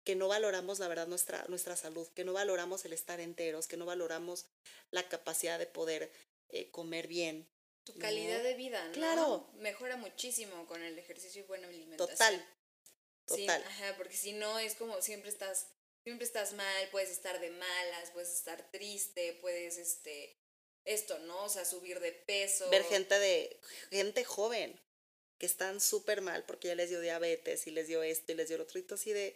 [0.03, 3.77] que no valoramos la verdad nuestra, nuestra salud, que no valoramos el estar enteros, que
[3.77, 4.47] no valoramos
[4.91, 6.11] la capacidad de poder
[6.49, 7.49] eh, comer bien.
[7.83, 8.91] Tu calidad de vida, ¿no?
[8.93, 9.49] Claro.
[9.55, 12.09] Mejora muchísimo con el ejercicio y buena alimentación.
[12.09, 12.49] Total.
[13.25, 13.63] Total.
[13.63, 15.67] ajá, porque si no es como siempre estás,
[16.03, 20.37] siempre estás mal, puedes estar de malas, puedes estar triste, puedes este
[20.85, 21.45] esto, ¿no?
[21.45, 22.69] O sea, subir de peso.
[22.69, 24.79] Ver gente de gente joven
[25.37, 28.49] que están súper mal porque ya les dio diabetes y les dio esto y les
[28.49, 28.79] dio lo otro.
[28.79, 29.35] Y tú así de,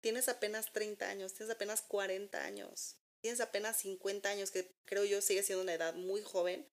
[0.00, 5.20] tienes apenas 30 años, tienes apenas 40 años, tienes apenas 50 años, que creo yo
[5.22, 6.68] sigue siendo una edad muy joven,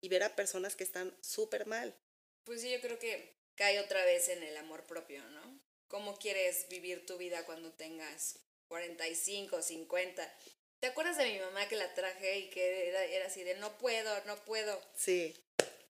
[0.00, 1.96] y ver a personas que están súper mal.
[2.44, 5.60] Pues sí, yo creo que cae otra vez en el amor propio, ¿no?
[5.88, 10.34] ¿Cómo quieres vivir tu vida cuando tengas 45, 50?
[10.80, 13.78] ¿Te acuerdas de mi mamá que la traje y que era, era así de no
[13.78, 14.80] puedo, no puedo?
[14.94, 15.34] Sí.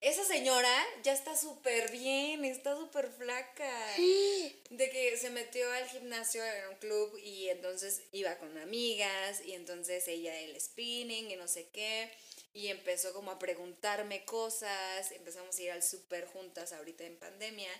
[0.01, 3.97] Esa señora ya está súper bien, está súper flaca.
[4.70, 9.55] De que se metió al gimnasio en un club y entonces iba con amigas y
[9.55, 12.11] entonces ella el spinning y no sé qué.
[12.53, 17.70] Y empezó como a preguntarme cosas, empezamos a ir al súper juntas ahorita en pandemia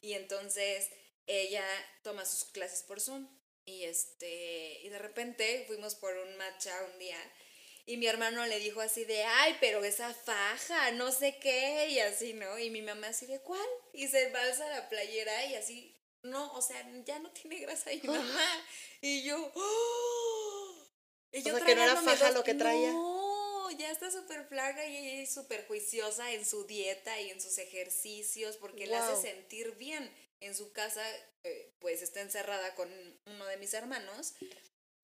[0.00, 0.90] y entonces
[1.26, 1.64] ella
[2.02, 3.28] toma sus clases por Zoom
[3.64, 7.18] y este y de repente fuimos por un matcha un día
[7.86, 11.98] y mi hermano le dijo así de, ay, pero esa faja, no sé qué, y
[11.98, 12.58] así, ¿no?
[12.58, 13.66] Y mi mamá así de, ¿cuál?
[13.92, 18.00] Y se balsa la playera y así, no, o sea, ya no tiene grasa y
[18.02, 18.66] mamá.
[19.02, 20.74] Y yo, ¡oh!
[21.30, 22.90] Y yo o sea, que no era faja lo que traía.
[22.90, 27.40] No, ya está súper flaca y ella es súper juiciosa en su dieta y en
[27.40, 30.10] sus ejercicios porque la hace sentir bien.
[30.40, 31.02] En su casa,
[31.42, 32.90] eh, pues está encerrada con
[33.26, 34.34] uno de mis hermanos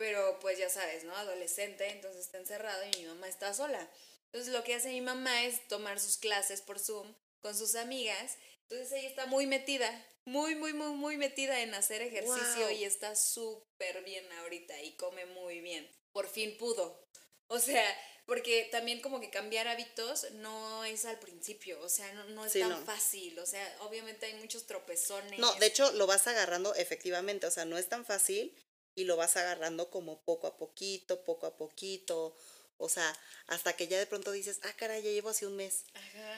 [0.00, 1.14] pero pues ya sabes, ¿no?
[1.14, 3.86] Adolescente, entonces está encerrado y mi mamá está sola.
[4.32, 8.38] Entonces lo que hace mi mamá es tomar sus clases por Zoom con sus amigas.
[8.62, 13.14] Entonces ella está muy metida, muy, muy, muy, muy metida en hacer ejercicio y está
[13.14, 15.86] súper bien ahorita y come muy bien.
[16.12, 17.06] Por fin pudo.
[17.48, 17.84] O sea,
[18.30, 22.86] porque también como que cambiar hábitos no es al principio, o sea, no, es tan
[22.86, 25.40] fácil, o sea, obviamente hay muchos tropezones.
[25.40, 28.56] No, de hecho lo vas agarrando efectivamente, o sea, no es tan fácil
[28.94, 32.36] y lo vas agarrando como poco a poquito, poco a poquito,
[32.76, 33.18] o sea,
[33.48, 35.82] hasta que ya de pronto dices, ah, caray, ya llevo así un mes,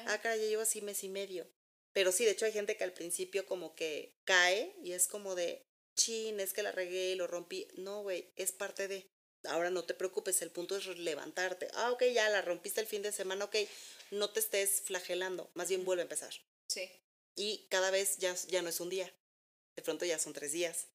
[0.07, 1.47] ah, caray, ya llevo así mes y medio.
[1.93, 5.35] Pero sí, de hecho hay gente que al principio como que cae y es como
[5.35, 7.69] de, chin, es que la regué y lo rompí.
[7.75, 9.11] No, güey, es parte de.
[9.45, 11.69] Ahora no te preocupes, el punto es levantarte.
[11.75, 13.57] Ah, ok, ya la rompiste el fin de semana, ok,
[14.11, 16.33] no te estés flagelando, más bien vuelve a empezar.
[16.69, 16.91] Sí.
[17.35, 19.13] Y cada vez ya, ya no es un día,
[19.77, 20.87] de pronto ya son tres días,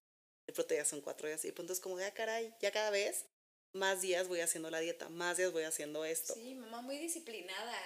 [0.45, 2.71] de pronto ya son cuatro días y de pronto es como, ya ah, caray, ya
[2.71, 3.25] cada vez
[3.73, 6.33] más días voy haciendo la dieta, más días voy haciendo esto.
[6.33, 7.77] Sí, mamá muy disciplinada.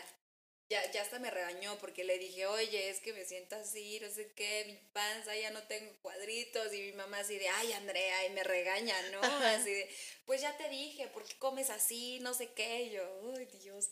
[0.72, 4.10] Ya, ya hasta me regañó porque le dije, oye, es que me siento así, no
[4.10, 6.74] sé qué, mi panza ya no tengo cuadritos.
[6.74, 9.20] Y mi mamá así de, ay, Andrea, y me regaña, ¿no?
[9.22, 9.90] Así de,
[10.26, 12.20] pues ya te dije, ¿por qué comes así?
[12.22, 12.84] No sé qué.
[12.84, 13.90] Y yo, ay, Dios.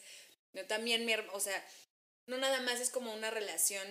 [0.53, 1.61] Yo también, mi, o sea,
[2.27, 3.86] no nada más es como una relación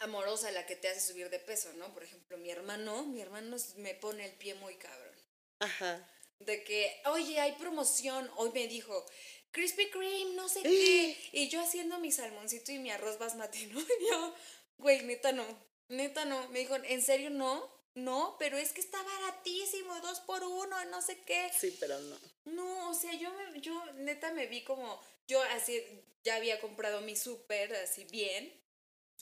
[0.00, 1.94] amorosa la que te hace subir de peso, ¿no?
[1.94, 5.14] Por ejemplo, mi hermano, mi hermano me pone el pie muy cabrón.
[5.60, 6.10] Ajá.
[6.40, 8.28] De que, oye, hay promoción.
[8.34, 9.06] Hoy me dijo,
[9.52, 11.16] Krispy Kreme, no sé qué.
[11.32, 13.80] Y yo haciendo mi salmoncito y mi arroz basmati, ¿no?
[14.00, 14.34] Y yo,
[14.78, 15.46] güey, neta no,
[15.88, 16.48] neta no.
[16.48, 17.70] Me dijo, ¿en serio no?
[17.94, 21.50] No, pero es que está baratísimo, dos por uno, no sé qué.
[21.58, 22.18] Sí, pero no.
[22.46, 23.30] No, o sea, yo,
[23.60, 25.82] yo neta me vi como, yo así,
[26.24, 28.52] ya había comprado mi súper así bien,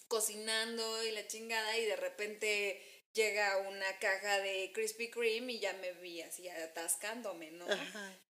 [0.07, 5.73] cocinando y la chingada y de repente llega una caja de Krispy Kreme y ya
[5.75, 7.67] me vi así atascándome, ¿no?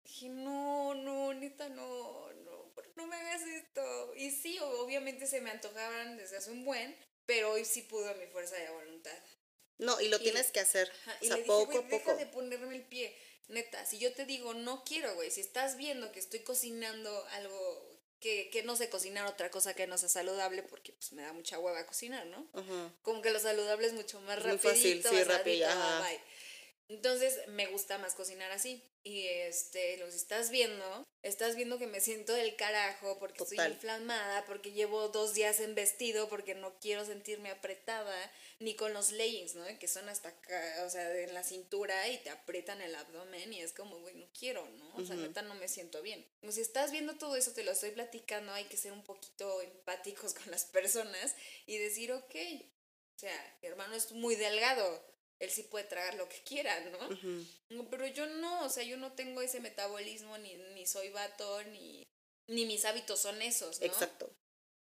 [0.04, 4.14] Dije, no, no, neta, no, no, no me hagas esto.
[4.16, 8.26] Y sí, obviamente se me antojaban desde hace un buen, pero hoy sí pudo mi
[8.26, 9.18] fuerza de voluntad.
[9.78, 10.90] No, y lo tienes que hacer.
[11.22, 12.10] o sea, poco a poco.
[12.10, 13.16] Deja de ponerme el pie.
[13.48, 17.89] Neta, si yo te digo, no quiero, güey, si estás viendo que estoy cocinando algo
[18.20, 21.32] que, que, no sé cocinar otra cosa que no sea saludable porque pues me da
[21.32, 22.46] mucha hueva cocinar, ¿no?
[23.02, 24.56] Como que lo saludable es mucho más rápido.
[24.56, 25.68] Muy fácil, sí, rápido.
[26.90, 28.82] Entonces me gusta más cocinar así.
[29.04, 34.44] Y este, los estás viendo, estás viendo que me siento del carajo porque estoy inflamada,
[34.44, 39.54] porque llevo dos días en vestido, porque no quiero sentirme apretada, ni con los leggings,
[39.54, 39.64] ¿no?
[39.78, 43.60] Que son hasta acá, o sea, en la cintura y te aprietan el abdomen y
[43.60, 44.96] es como, güey, no quiero, ¿no?
[44.96, 46.26] O sea, neta no me siento bien.
[46.40, 49.62] Como si estás viendo todo eso, te lo estoy platicando, hay que ser un poquito
[49.62, 51.36] empáticos con las personas
[51.66, 52.34] y decir, ok,
[53.16, 55.09] o sea, mi hermano es muy delgado,
[55.40, 57.88] él sí puede tragar lo que quiera, ¿no?
[57.90, 62.06] Pero yo no, o sea, yo no tengo ese metabolismo, ni, ni soy vato, ni,
[62.46, 63.86] ni mis hábitos son esos, ¿no?
[63.86, 64.30] Exacto.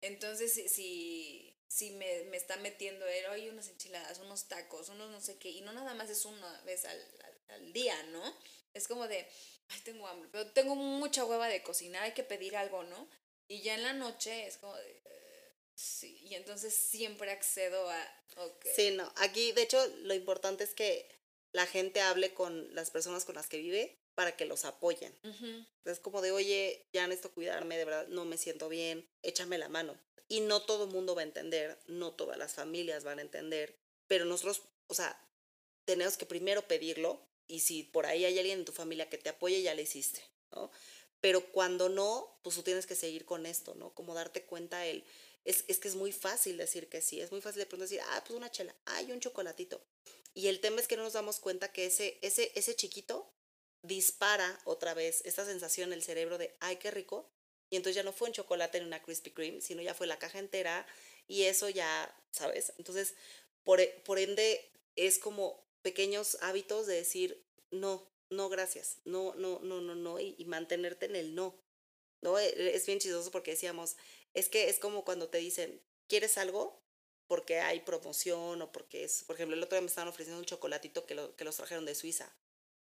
[0.00, 5.20] Entonces, si, si me, me está metiendo él, oye, unas enchiladas, unos tacos, unos no
[5.20, 7.00] sé qué, y no nada más es una vez al,
[7.48, 8.22] al, día, ¿no?
[8.74, 9.26] Es como de,
[9.68, 13.08] ay, tengo hambre, pero tengo mucha hueva de cocinar, hay que pedir algo, ¿no?
[13.48, 15.02] Y ya en la noche es como de,
[15.74, 18.24] Sí, y entonces siempre accedo a...
[18.76, 21.08] Sí, no, aquí de hecho lo importante es que
[21.52, 25.16] la gente hable con las personas con las que vive para que los apoyen.
[25.84, 29.68] Es como de, oye, ya necesito cuidarme, de verdad no me siento bien, échame la
[29.68, 29.98] mano.
[30.28, 33.78] Y no todo el mundo va a entender, no todas las familias van a entender,
[34.06, 35.20] pero nosotros, o sea,
[35.84, 39.28] tenemos que primero pedirlo y si por ahí hay alguien en tu familia que te
[39.28, 40.22] apoye, ya le hiciste,
[40.52, 40.70] ¿no?
[41.20, 43.94] Pero cuando no, pues tú tienes que seguir con esto, ¿no?
[43.94, 45.04] Como darte cuenta el
[45.44, 48.00] es, es, que es muy fácil decir que sí, es muy fácil de pronto decir,
[48.02, 49.84] ah, pues una chela, hay un chocolatito.
[50.32, 53.30] Y el tema es que no nos damos cuenta que ese, ese, ese chiquito
[53.82, 57.30] dispara otra vez esta sensación en el cerebro de, ay, qué rico.
[57.70, 60.18] Y entonces ya no fue un chocolate en una Krispy Kreme, sino ya fue la
[60.18, 60.86] caja entera
[61.26, 62.72] y eso ya, ¿sabes?
[62.78, 63.14] Entonces,
[63.62, 69.60] por, e, por ende, es como pequeños hábitos de decir, no, no, gracias, no, no,
[69.60, 71.58] no, no, no, y, y mantenerte en el no.
[72.20, 72.38] ¿no?
[72.38, 73.96] E, es bien chistoso porque decíamos,
[74.34, 76.82] es que es como cuando te dicen, ¿quieres algo?
[77.26, 80.44] Porque hay promoción o porque es, por ejemplo, el otro día me estaban ofreciendo un
[80.44, 82.34] chocolatito que, lo, que los trajeron de Suiza.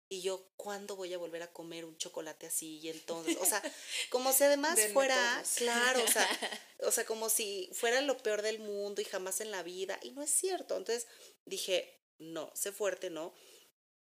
[0.09, 2.79] Y yo, ¿cuándo voy a volver a comer un chocolate así?
[2.79, 3.61] Y entonces, o sea,
[4.09, 6.27] como si además fuera, claro, o sea,
[6.79, 9.99] o sea, como si fuera lo peor del mundo y jamás en la vida.
[10.01, 10.75] Y no es cierto.
[10.75, 11.07] Entonces
[11.45, 13.33] dije, no, sé fuerte, ¿no?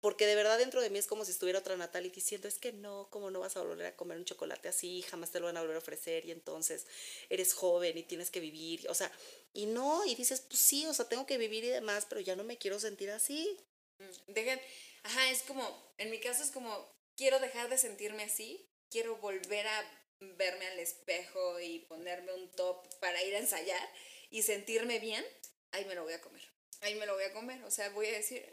[0.06, 2.72] Porque de verdad dentro de mí es como si estuviera otra Natalie diciendo, es que
[2.72, 5.02] no, ¿cómo no vas a volver a comer un chocolate así?
[5.02, 6.86] Jamás te lo van a volver a ofrecer y entonces
[7.28, 9.12] eres joven y tienes que vivir, o sea,
[9.52, 12.36] y no, y dices, pues sí, o sea, tengo que vivir y demás, pero ya
[12.36, 13.60] no me quiero sentir así.
[13.98, 14.62] Mm, dejen,
[15.02, 16.88] ajá, es como, en mi caso es como,
[17.18, 22.88] quiero dejar de sentirme así, quiero volver a verme al espejo y ponerme un top
[23.00, 23.90] para ir a ensayar
[24.30, 25.26] y sentirme bien,
[25.72, 26.44] ahí me lo voy a comer.
[26.82, 28.46] Ahí me lo voy a comer, o sea, voy a decir,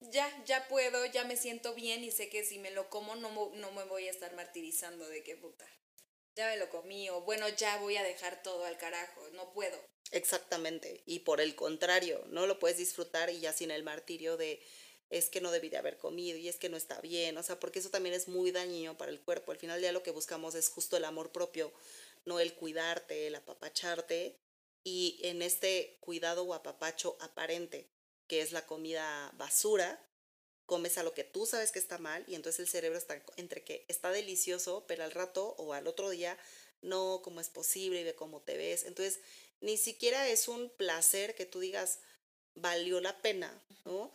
[0.00, 3.30] ya, ya puedo, ya me siento bien y sé que si me lo como no,
[3.30, 5.66] me voy a estar martirizando de qué puta.
[6.36, 9.78] Ya me lo comí o bueno, ya voy a dejar todo al carajo, no puedo.
[10.12, 14.60] Exactamente, y por el contrario, no lo puedes disfrutar y ya sin el martirio de
[15.10, 17.58] es que no debí de haber comido y es que no está bien, o sea,
[17.58, 19.50] porque eso también es muy dañino para el cuerpo.
[19.50, 21.72] Al final día lo que buscamos es justo el amor propio,
[22.24, 24.36] no el cuidarte, el apapacharte
[24.84, 27.88] y en este cuidado o apapacho aparente
[28.30, 30.00] que es la comida basura,
[30.64, 33.64] comes a lo que tú sabes que está mal y entonces el cerebro está entre
[33.64, 36.38] que está delicioso, pero al rato o al otro día,
[36.80, 38.84] no, cómo es posible y ve cómo te ves.
[38.84, 39.18] Entonces,
[39.60, 41.98] ni siquiera es un placer que tú digas,
[42.54, 43.52] valió la pena,
[43.84, 44.12] ¿no?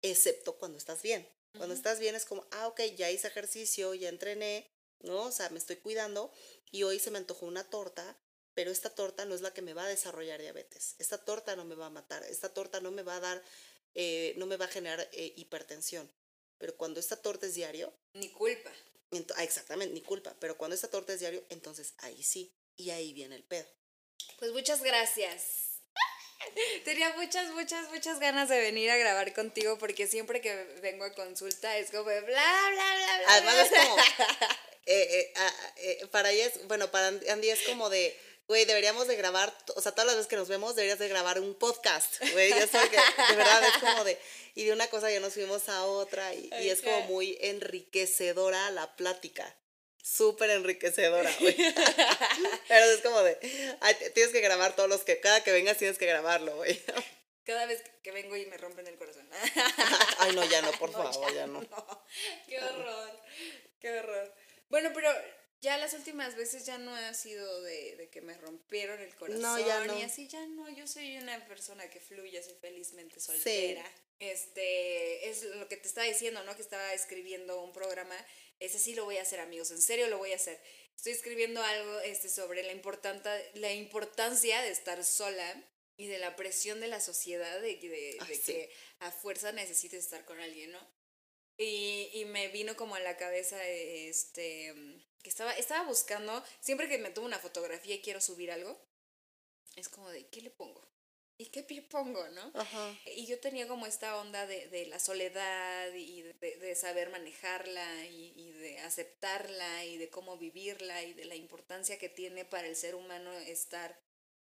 [0.00, 1.28] Excepto cuando estás bien.
[1.56, 4.70] Cuando estás bien es como, ah, ok, ya hice ejercicio, ya entrené,
[5.00, 5.24] ¿no?
[5.24, 6.30] O sea, me estoy cuidando
[6.70, 8.16] y hoy se me antojó una torta
[8.54, 11.64] pero esta torta no es la que me va a desarrollar diabetes, esta torta no
[11.64, 13.42] me va a matar, esta torta no me va a dar,
[13.94, 16.10] eh, no me va a generar eh, hipertensión.
[16.58, 17.92] Pero cuando esta torta es diario...
[18.12, 18.70] Ni culpa.
[19.36, 20.36] Ah, exactamente, ni culpa.
[20.38, 22.54] Pero cuando esta torta es diario, entonces ahí sí.
[22.76, 23.66] Y ahí viene el pedo.
[24.38, 25.80] Pues muchas gracias.
[26.84, 31.14] Tenía muchas, muchas, muchas ganas de venir a grabar contigo porque siempre que vengo a
[31.14, 33.24] consulta es como bla, bla, bla, bla.
[33.28, 33.96] Además es como,
[34.86, 35.54] eh, ah,
[36.10, 38.18] para ella es, bueno, para Andy es como de,
[38.50, 41.38] güey, deberíamos de grabar, o sea, todas las veces que nos vemos deberías de grabar
[41.38, 44.18] un podcast, güey, ya sabes que de verdad es como de,
[44.56, 48.96] y de una cosa ya nos fuimos a otra y, es como muy enriquecedora la
[48.96, 49.56] plática,
[50.02, 51.54] súper enriquecedora, güey.
[52.68, 53.36] Pero es como de,
[54.14, 56.82] tienes que grabar todos los que, cada que vengas tienes que grabarlo, güey.
[57.44, 59.28] Cada vez que vengo y me rompen el corazón.
[60.18, 61.60] Ay, no, ya no, por favor, ya, no.
[62.48, 63.20] Qué horror,
[63.78, 64.34] qué horror.
[64.70, 65.08] Bueno, pero
[65.60, 69.58] ya las últimas veces ya no ha sido de, que me rompieron el corazón no,
[69.58, 69.98] ya no.
[69.98, 73.84] y así ya no, yo soy una persona que fluye, soy felizmente soltera.
[74.18, 76.54] Este, es lo que te estaba diciendo, ¿no?
[76.54, 78.14] Que estaba escribiendo un programa,
[78.58, 80.60] ese sí lo voy a hacer, amigos, en serio lo voy a hacer.
[80.96, 82.74] Estoy escribiendo algo este, sobre la,
[83.54, 85.64] la importancia de estar sola
[85.96, 90.40] y de la presión de la sociedad de, de, que a fuerza necesites estar con
[90.40, 91.00] alguien, ¿no?
[91.58, 94.74] Y, y me vino como a la cabeza este
[95.22, 98.78] que estaba, estaba buscando, siempre que me tomo una fotografía y quiero subir algo,
[99.76, 100.90] es como de, ¿qué le pongo?
[101.40, 102.52] ¿Y qué pie pongo, no?
[103.16, 108.04] Y yo tenía como esta onda de, de la soledad y de, de saber manejarla
[108.04, 112.66] y, y, de aceptarla y de cómo vivirla y de la importancia que tiene para
[112.66, 113.98] el ser humano estar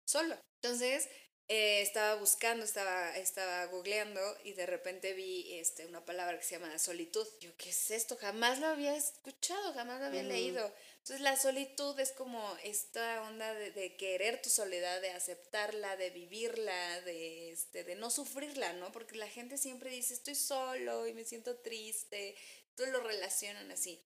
[0.06, 0.40] solo.
[0.62, 1.10] Entonces,
[1.50, 6.60] eh, estaba buscando, estaba, estaba googleando y de repente vi este, una palabra que se
[6.60, 7.26] llama solitud.
[7.40, 8.18] Yo, ¿qué es esto?
[8.18, 10.74] Jamás lo había escuchado, jamás lo había leído.
[10.98, 17.02] Entonces la solitud es como esta onda de, querer tu soledad, de aceptarla, de vivirla,
[17.02, 18.92] de, este, de no sufrirla, ¿no?
[18.92, 22.36] Porque la gente siempre dice, estoy solo y me siento triste,
[22.76, 24.06] todos lo relacionan así.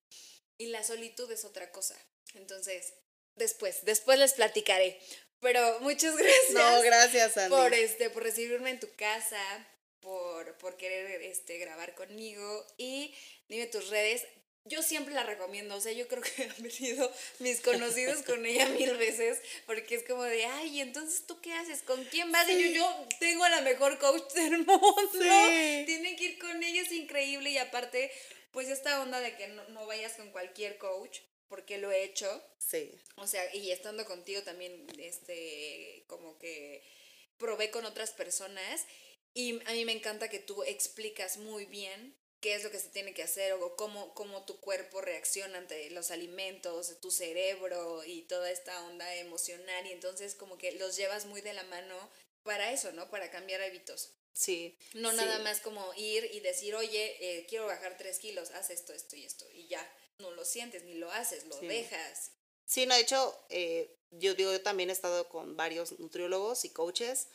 [0.59, 1.97] Y la solitud es otra cosa.
[2.35, 2.93] Entonces,
[3.33, 5.01] después, después les platicaré.
[5.41, 6.51] Pero muchas gracias.
[6.51, 7.55] No, gracias, Andy.
[7.55, 9.41] Por, este, por recibirme en tu casa,
[9.99, 12.65] por, por querer este, grabar conmigo.
[12.77, 13.13] Y
[13.49, 14.25] dime tus redes.
[14.65, 18.67] Yo siempre la recomiendo, o sea, yo creo que han venido mis conocidos con ella
[18.69, 22.73] mil veces, porque es como de, ay, entonces tú qué haces, con quién vas, y
[22.73, 26.91] yo, yo tengo a la mejor coach del mundo, tienen que ir con ella, es
[26.91, 28.11] increíble, y aparte,
[28.51, 31.21] pues esta onda de que no, no vayas con cualquier coach,
[31.51, 32.41] porque lo he hecho.
[32.57, 32.97] Sí.
[33.17, 36.81] O sea, y estando contigo también, este, como que
[37.37, 38.85] probé con otras personas
[39.33, 42.87] y a mí me encanta que tú explicas muy bien qué es lo que se
[42.87, 48.21] tiene que hacer o cómo, cómo tu cuerpo reacciona ante los alimentos, tu cerebro y
[48.21, 52.09] toda esta onda emocional y entonces como que los llevas muy de la mano
[52.43, 53.09] para eso, ¿no?
[53.09, 54.13] Para cambiar hábitos.
[54.31, 54.77] Sí.
[54.93, 58.93] No nada más como ir y decir, oye, eh, quiero bajar tres kilos, haz esto,
[58.93, 59.85] esto y esto y ya
[60.19, 62.31] no lo sientes ni lo haces, lo dejas.
[62.65, 66.69] Sí, no, de hecho, eh, yo digo, yo también he estado con varios nutriólogos y
[66.69, 67.27] coaches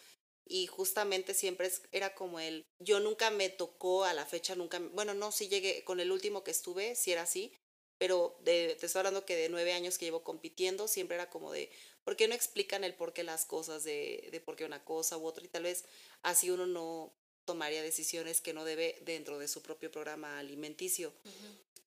[0.47, 5.13] y justamente siempre era como el, yo nunca me tocó a la fecha, nunca, bueno,
[5.13, 7.53] no, sí llegué, con el último que estuve, sí era así,
[7.99, 11.53] pero de, te estoy hablando que de nueve años que llevo compitiendo, siempre era como
[11.53, 11.71] de,
[12.05, 15.17] ¿por qué no explican el por qué las cosas, de, de por qué una cosa
[15.17, 15.45] u otra?
[15.45, 15.85] Y tal vez
[16.23, 17.13] así uno no
[17.47, 21.15] tomaría decisiones que no debe dentro de su propio programa alimenticio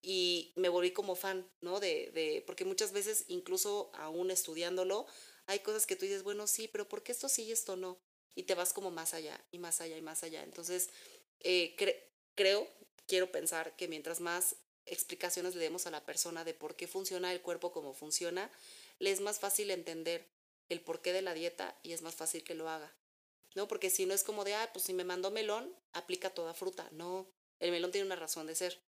[0.02, 1.80] y me volví como fan, ¿no?
[1.80, 5.06] De, de, porque muchas veces, incluso aún estudiándolo,
[5.46, 8.00] hay cosas que tú dices, bueno, sí, pero ¿por qué esto sí y esto no?
[8.36, 10.44] Y te vas como más allá y más allá y más allá.
[10.44, 10.90] Entonces,
[11.42, 11.76] eh,
[12.36, 12.68] creo,
[13.08, 14.56] quiero pensar que mientras más
[14.86, 18.50] explicaciones le demos a la persona de por qué funciona el cuerpo como funciona,
[19.00, 20.26] le es más fácil entender
[20.70, 22.94] el porqué de la dieta y es más fácil que lo haga.
[23.56, 23.68] ¿No?
[23.68, 26.88] Porque si no es como de, ah, pues si me mandó melón, aplica toda fruta.
[26.92, 27.28] No,
[27.60, 28.80] el melón tiene una razón de ser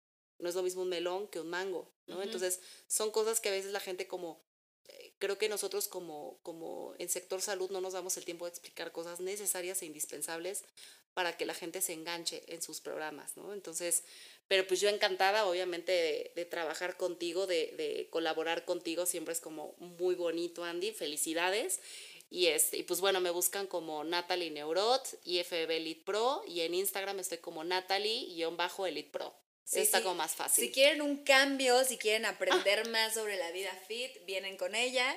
[0.42, 2.22] no es lo mismo un melón que un mango, ¿no?
[2.22, 4.42] Entonces, son cosas que a veces la gente como,
[4.88, 8.50] eh, creo que nosotros como, como en sector salud no nos damos el tiempo de
[8.50, 10.64] explicar cosas necesarias e indispensables
[11.14, 13.54] para que la gente se enganche en sus programas, ¿no?
[13.54, 14.04] Entonces,
[14.48, 19.76] pero pues yo encantada, obviamente, de, trabajar contigo, de, de, colaborar contigo, siempre es como
[19.78, 21.82] muy bonito, Andy, felicidades.
[22.34, 26.74] Y, este, y pues bueno, me buscan como Natalie Neurot, IFB Elite Pro, y en
[26.74, 29.36] Instagram estoy como Natalie-Elite Pro.
[29.66, 30.64] Sí, está como más fácil.
[30.64, 35.14] Si quieren un cambio, si quieren aprender más sobre la vida fit, vienen con ella.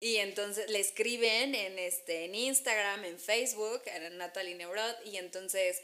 [0.00, 5.80] Y entonces le escriben en, este, en Instagram, en Facebook, a Natalie Neurot, y entonces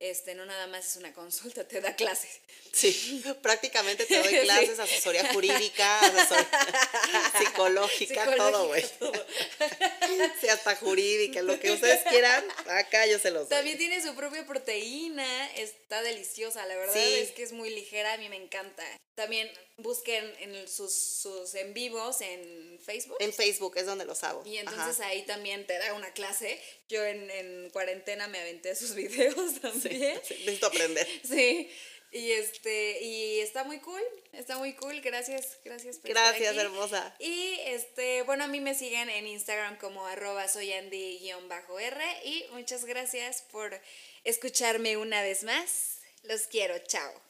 [0.00, 2.40] este, no nada más es una consulta, te da clases.
[2.72, 6.48] Sí, prácticamente te doy clases, asesoría jurídica, asesoría
[7.38, 8.84] psicológica, todo, güey.
[10.40, 13.58] Sí, hasta jurídica, lo que ustedes quieran, acá yo se los doy.
[13.58, 18.18] También tiene su propia proteína, está deliciosa, la verdad es que es muy ligera, a
[18.18, 18.84] mí me encanta.
[19.18, 23.16] También busquen en sus, sus en vivos en Facebook.
[23.18, 24.44] En Facebook es donde los hago.
[24.46, 26.56] Y entonces ahí también te da una clase.
[26.88, 30.20] Yo en, en cuarentena me aventé sus videos también.
[30.22, 31.04] Sí, necesito aprender.
[31.28, 31.68] Sí.
[32.12, 34.00] Y este, y está muy cool,
[34.32, 37.14] está muy cool, gracias, gracias por Gracias, hermosa.
[37.18, 43.42] Y este, bueno, a mí me siguen en Instagram como arroba soyandy-r y muchas gracias
[43.50, 43.78] por
[44.22, 45.98] escucharme una vez más.
[46.22, 47.27] Los quiero, chao.